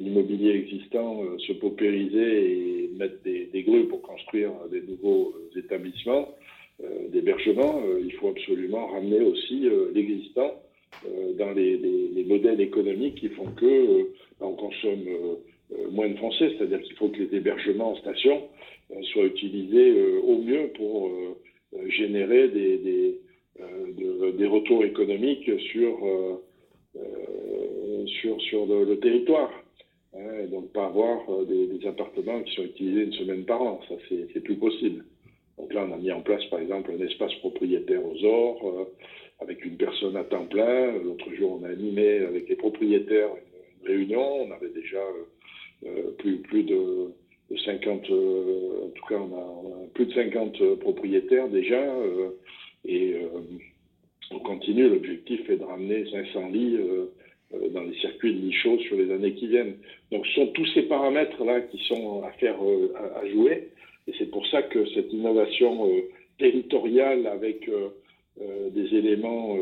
l'immobilier 0.00 0.50
existant 0.50 1.22
se 1.46 1.52
paupériser 1.52 2.84
et 2.84 2.90
mettre 2.98 3.22
des, 3.22 3.46
des, 3.52 3.62
grues 3.62 3.86
pour 3.86 4.02
construire 4.02 4.50
des 4.68 4.80
nouveaux 4.80 5.32
établissements 5.54 6.34
d'hébergement. 7.10 7.80
il 8.04 8.12
faut 8.14 8.30
absolument 8.30 8.88
ramener 8.88 9.20
aussi 9.20 9.68
l'existant 9.94 10.60
dans 11.38 11.52
les, 11.52 11.76
les, 11.76 12.24
modèles 12.24 12.60
économiques 12.60 13.20
qui 13.20 13.28
font 13.28 13.46
que 13.52 14.08
on 14.40 14.54
consomme 14.54 15.06
moins 15.90 16.08
de 16.08 16.16
français, 16.16 16.52
c'est-à-dire 16.56 16.80
qu'il 16.82 16.96
faut 16.96 17.08
que 17.08 17.18
les 17.18 17.36
hébergements 17.36 17.92
en 17.92 17.96
station 17.96 18.48
euh, 18.92 19.02
soit 19.12 19.24
utilisé 19.24 19.90
euh, 19.90 20.20
au 20.22 20.38
mieux 20.38 20.68
pour 20.74 21.08
euh, 21.08 21.36
générer 21.88 22.48
des, 22.48 22.78
des, 22.78 24.46
retours 24.46 24.84
économiques 24.84 25.48
sur, 25.70 26.40
sur, 28.06 28.40
sur 28.40 28.66
le, 28.66 28.98
territoire. 28.98 29.52
Hein, 30.14 30.40
et 30.42 30.46
donc 30.48 30.72
pas 30.72 30.86
avoir 30.86 31.20
des, 31.44 31.86
appartements 31.86 32.42
qui 32.42 32.54
sont 32.54 32.64
utilisés 32.64 33.02
une 33.02 33.12
semaine 33.12 33.44
par 33.44 33.62
an, 33.62 33.80
ça 33.88 33.94
c'est 34.08 34.42
plus 34.42 34.56
possible. 34.56 35.04
Donc 35.58 35.72
là 35.72 35.86
on 35.88 35.92
a 35.92 35.98
mis 35.98 36.10
en 36.10 36.22
place 36.22 36.44
par 36.46 36.58
exemple 36.58 36.90
un 36.90 37.06
espace 37.06 37.34
propriétaire 37.36 38.04
aux 38.04 38.24
ors 38.24 38.88
avec 39.40 39.64
une 39.64 39.76
personne 39.76 40.16
à 40.16 40.24
temps 40.24 40.46
plein. 40.46 40.92
L'autre 40.98 41.32
jour 41.34 41.60
on 41.60 41.64
a 41.64 41.68
animé 41.68 42.18
avec 42.18 42.48
les 42.48 42.56
propriétaires 42.56 43.30
une, 43.82 43.88
réunion, 43.88 44.46
on 44.46 44.50
avait 44.50 44.70
déjà 44.70 45.02
plus, 46.18 46.38
plus 46.38 46.64
de 46.64 47.12
50, 47.56 48.10
euh, 48.10 48.86
en 48.86 48.88
tout 48.90 49.06
cas, 49.08 49.16
on 49.16 49.36
a, 49.36 49.88
plus 49.94 50.06
de 50.06 50.12
50 50.12 50.60
euh, 50.60 50.76
propriétaires 50.76 51.48
déjà, 51.48 51.80
euh, 51.80 52.30
et 52.84 53.14
on 54.30 54.38
continue. 54.38 54.88
L'objectif 54.88 55.48
est 55.50 55.56
de 55.56 55.64
ramener 55.64 56.08
500 56.10 56.48
lits 56.48 56.78
dans 57.74 57.82
les 57.82 57.94
circuits 57.96 58.32
de 58.32 58.40
lits 58.40 58.54
chauds 58.54 58.78
sur 58.78 58.96
les 58.96 59.12
années 59.12 59.34
qui 59.34 59.48
viennent. 59.48 59.74
Donc, 60.10 60.26
ce 60.26 60.34
sont 60.34 60.46
tous 60.48 60.64
ces 60.72 60.82
paramètres-là 60.82 61.60
qui 61.62 61.78
sont 61.84 62.22
à 62.22 62.30
faire, 62.32 62.56
à, 63.16 63.28
jouer, 63.28 63.68
et 64.06 64.12
c'est 64.18 64.30
pour 64.30 64.46
ça 64.46 64.62
que 64.62 64.86
cette 64.94 65.12
innovation 65.12 65.90
territoriale 66.38 67.26
avec 67.26 67.68
des 68.38 68.94
éléments, 68.96 69.58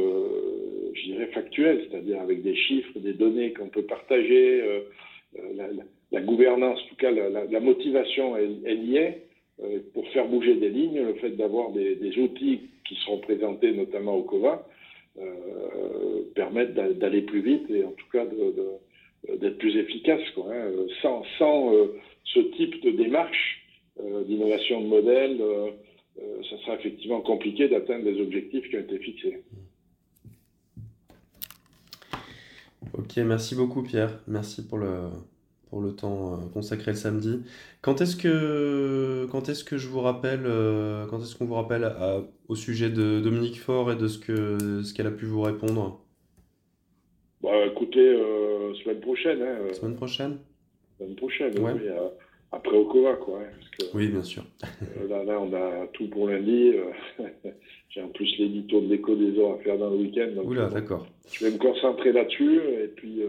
je 0.95 1.03
dirais, 1.07 1.27
factuels, 1.35 1.89
c'est-à-dire 1.91 2.21
avec 2.21 2.43
des 2.43 2.55
chiffres, 2.55 3.01
des 3.01 3.15
données 3.15 3.53
qu'on 3.53 3.69
peut 3.69 3.83
partager, 3.83 4.63
la 6.13 6.21
gouvernance, 6.21 6.79
en 6.81 6.89
tout 6.89 6.97
cas 6.97 7.11
la, 7.11 7.61
motivation, 7.61 8.37
elle, 8.37 8.85
y 8.85 8.97
est. 8.97 9.25
Euh, 9.61 9.81
pour 9.93 10.07
faire 10.11 10.29
bouger 10.29 10.55
des 10.55 10.69
lignes, 10.69 11.03
le 11.03 11.15
fait 11.15 11.31
d'avoir 11.31 11.73
des, 11.73 12.19
outils 12.19 12.61
qui 12.87 12.95
seront 13.05 13.19
présentés 13.19 13.73
notamment 13.73 14.15
au 14.15 14.23
COVA 14.23 14.65
euh, 15.19 16.23
permettent 16.37 16.75
d'aller 16.75 17.23
plus 17.23 17.41
vite 17.41 17.69
et 17.69 17.83
en 17.83 17.91
tout 17.91 18.07
cas 18.13 18.25
d'être 18.25 19.59
plus 19.59 19.77
efficace. 19.77 20.21
Hein. 20.37 20.71
Sans, 21.39 21.75
euh, 21.75 21.99
ce 22.25 22.41
type 22.57 22.83
de 22.85 22.91
démarche, 22.91 23.65
d'innovation 24.29 24.81
de 24.81 24.87
modèles, 24.87 25.41
ça 26.49 26.57
sera 26.59 26.75
effectivement 26.77 27.21
compliqué 27.21 27.67
d'atteindre 27.67 28.05
les 28.05 28.21
objectifs 28.21 28.69
qui 28.71 28.77
ont 28.77 28.81
été 28.81 28.99
fixés. 28.99 29.43
Ok, 32.97 33.17
merci 33.17 33.57
beaucoup 33.57 33.83
Pierre. 33.83 34.21
Merci 34.29 34.69
pour 34.69 34.79
le, 34.79 35.09
pour 35.71 35.81
le 35.81 35.93
temps 35.95 36.33
euh, 36.35 36.37
consacré 36.53 36.93
le 36.93 36.97
samedi. 36.97 37.43
Quand 37.83 38.01
est-ce 38.01 38.17
que, 38.17 39.27
quand 39.31 39.49
est-ce 39.49 39.65
que 39.65 39.77
je 39.77 39.89
vous 39.89 40.01
rappelle, 40.01 40.45
euh, 40.47 41.07
quand 41.07 41.19
est-ce 41.21 41.37
qu'on 41.37 41.45
vous 41.45 41.55
rappelle 41.55 41.91
au 42.49 42.57
sujet 42.57 42.91
de 42.91 43.21
Dominique 43.21 43.61
Faure 43.61 43.93
et 43.93 43.97
de 43.97 44.09
ce 44.09 44.19
que, 44.19 44.83
ce 44.83 44.95
qu'elle 44.95 45.07
a 45.07 45.11
pu 45.13 45.27
vous 45.27 45.43
répondre? 45.43 46.01
Bah, 47.43 47.67
écoutez, 47.67 48.01
euh, 48.01 48.75
semaine 48.83 49.01
prochaine. 49.01 49.43
Hein, 49.43 49.73
Semaine 49.75 49.97
prochaine? 49.97 50.39
semaine 50.99 51.15
prochaine, 51.15 51.53
oui, 51.61 51.81
après 52.51 52.77
Okova, 52.77 53.15
quoi. 53.15 53.39
Hein, 53.41 53.85
oui, 53.95 54.09
bien 54.09 54.23
sûr. 54.25 54.43
là, 55.09 55.23
là, 55.23 55.39
on 55.41 55.53
a 55.53 55.87
tout 55.93 56.09
pour 56.09 56.29
lundi. 56.29 56.73
J'ai 57.91 58.03
en 58.03 58.09
plus 58.09 58.29
l'édito 58.39 58.81
de 58.81 58.89
l'écho 58.89 59.15
des 59.15 59.39
heures 59.39 59.53
à 59.55 59.59
faire 59.59 59.79
dans 59.79 59.91
le 59.91 59.97
week-end. 59.97 60.31
Oula, 60.43 60.67
d'accord. 60.69 61.07
Je 61.31 61.45
vais 61.45 61.53
me 61.53 61.59
concentrer 61.59 62.13
là-dessus 62.13 62.59
et 62.83 62.89
puis 62.89 63.23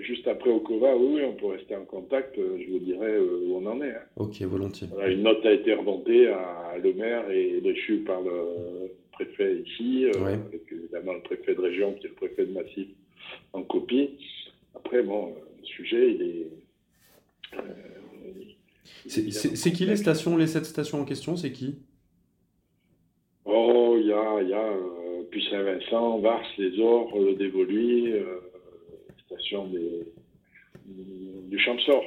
juste 0.00 0.26
après 0.26 0.50
Okova, 0.50 0.96
oui, 0.96 1.22
on 1.24 1.34
peut 1.34 1.46
rester 1.46 1.76
en 1.76 1.84
contact. 1.84 2.36
Euh, 2.38 2.58
je 2.64 2.72
vous 2.72 2.78
dirai 2.78 3.14
euh, 3.14 3.44
où 3.46 3.56
on 3.56 3.66
en 3.66 3.80
est. 3.82 3.94
Hein. 3.94 4.02
Ok, 4.16 4.40
volontiers. 4.42 4.88
une 5.08 5.22
note 5.22 5.44
a 5.44 5.52
été 5.52 5.74
remontée 5.74 6.28
à 6.28 6.76
le 6.82 6.92
maire 6.94 7.30
et 7.30 7.60
reçue 7.64 7.98
par 7.98 8.20
le 8.20 8.92
préfet 9.12 9.62
ici, 9.64 10.06
euh, 10.06 10.24
avec 10.24 10.62
évidemment 10.70 11.14
le 11.14 11.20
préfet 11.20 11.54
de 11.54 11.60
région 11.60 11.94
qui 11.94 12.06
est 12.06 12.10
le 12.10 12.14
préfet 12.14 12.46
de 12.46 12.52
Massif 12.52 12.88
en 13.52 13.62
copie. 13.62 14.10
Après, 14.74 15.02
bon, 15.02 15.34
le 15.60 15.64
sujet, 15.64 16.12
il 16.14 16.22
est. 16.22 16.50
c'est 19.06 19.72
qui 19.72 19.86
les 19.86 19.96
stations, 19.96 20.36
les 20.36 20.46
sept 20.46 20.64
stations 20.64 21.00
en 21.00 21.04
question 21.04 21.36
C'est 21.36 21.52
qui? 21.52 21.76
Oh, 23.44 23.96
il 23.98 24.06
y 24.06 24.12
a, 24.12 24.42
y 24.42 24.52
a 24.52 24.72
Puy-Saint-Vincent, 25.30 26.18
Vars, 26.18 26.42
Les 26.58 26.78
Ors, 26.80 27.16
le 27.18 27.34
Dévoluy, 27.34 28.12
station 29.26 29.66
du 29.66 31.58
Champsor. 31.58 32.04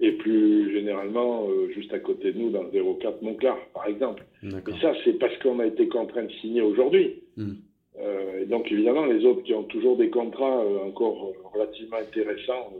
Et 0.00 0.12
plus 0.12 0.72
généralement, 0.72 1.46
euh, 1.48 1.68
juste 1.74 1.92
à 1.92 1.98
côté 1.98 2.32
de 2.32 2.38
nous, 2.38 2.50
dans 2.50 2.62
le 2.62 2.70
04 2.70 3.22
Montclar, 3.22 3.58
par 3.74 3.86
exemple. 3.86 4.24
Et 4.42 4.80
ça, 4.80 4.94
c'est 5.04 5.18
parce 5.18 5.36
qu'on 5.38 5.58
a 5.58 5.66
été 5.66 5.88
contraint 5.88 6.24
de 6.24 6.32
signer 6.40 6.62
aujourd'hui. 6.62 7.22
Hmm. 7.36 7.54
Euh, 8.00 8.42
et 8.42 8.46
donc, 8.46 8.70
évidemment, 8.70 9.06
les 9.06 9.24
autres 9.24 9.42
qui 9.42 9.54
ont 9.54 9.64
toujours 9.64 9.96
des 9.96 10.08
contrats 10.08 10.62
euh, 10.62 10.86
encore 10.86 11.32
relativement 11.52 11.96
intéressants, 11.96 12.72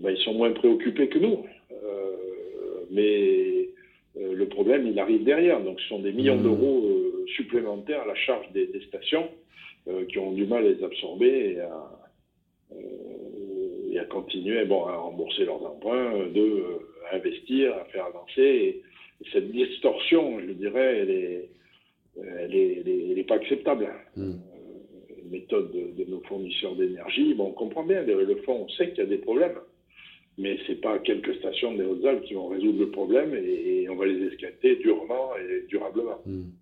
ben, 0.00 0.12
ils 0.12 0.22
sont 0.24 0.32
moins 0.32 0.52
préoccupés 0.52 1.08
que 1.08 1.18
nous. 1.18 1.44
mais 2.90 3.68
le 4.18 4.46
problème, 4.48 4.86
il 4.86 4.98
arrive 4.98 5.24
derrière. 5.24 5.60
Donc, 5.62 5.78
ce 5.80 5.88
sont 5.88 5.98
des 6.00 6.12
millions 6.12 6.36
hmm. 6.36 6.42
d'euros 6.42 6.82
supplémentaires 7.36 8.02
à 8.02 8.06
la 8.06 8.14
charge 8.14 8.50
des, 8.52 8.66
des 8.68 8.80
stations 8.86 9.28
qui 10.08 10.18
ont 10.18 10.32
du 10.32 10.46
mal 10.46 10.64
à 10.64 10.70
les 10.70 10.82
absorber 10.82 11.52
et 11.52 11.60
à, 11.60 11.99
et 13.90 13.98
à 13.98 14.04
continuer 14.04 14.64
bon, 14.64 14.86
à 14.86 14.96
rembourser 14.96 15.44
leurs 15.44 15.62
emprunts, 15.64 16.26
de 16.28 16.40
euh, 16.40 16.78
investir, 17.12 17.74
à 17.74 17.84
faire 17.86 18.06
avancer. 18.06 18.42
Et, 18.42 18.82
cette 19.34 19.52
distorsion, 19.52 20.40
je 20.40 20.52
dirais, 20.52 20.98
elle 21.00 21.10
est, 21.10 21.50
elle 22.16 22.54
est, 22.54 22.82
elle 23.10 23.18
est, 23.18 23.24
pas 23.24 23.34
acceptable. 23.34 23.86
Mm. 24.16 24.30
Euh, 24.30 24.34
méthode 25.30 25.70
de, 25.72 26.04
nos 26.08 26.22
fournisseurs 26.22 26.74
d'énergie, 26.74 27.34
bon, 27.34 27.48
on 27.48 27.52
comprend 27.52 27.84
bien, 27.84 28.02
le 28.02 28.36
fond, 28.46 28.64
on 28.64 28.68
sait 28.70 28.88
qu'il 28.90 28.98
y 28.98 29.02
a 29.02 29.06
des 29.06 29.18
problèmes, 29.18 29.58
mais 30.38 30.58
c'est 30.66 30.80
pas 30.80 30.98
quelques 31.00 31.34
stations 31.36 31.74
des 31.74 31.84
Hautes-Alpes 31.84 32.24
qui 32.24 32.34
vont 32.34 32.48
résoudre 32.48 32.80
le 32.80 32.90
problème 32.90 33.34
et, 33.34 33.86
on 33.90 33.96
va 33.96 34.06
les 34.06 34.28
escater 34.28 34.76
durement 34.76 35.36
et 35.36 35.66
durablement. 35.68 36.18
Mm. 36.24 36.52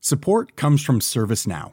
Support 0.00 0.56
comes 0.56 0.76
from 0.76 1.00
ServiceNow. 1.00 1.72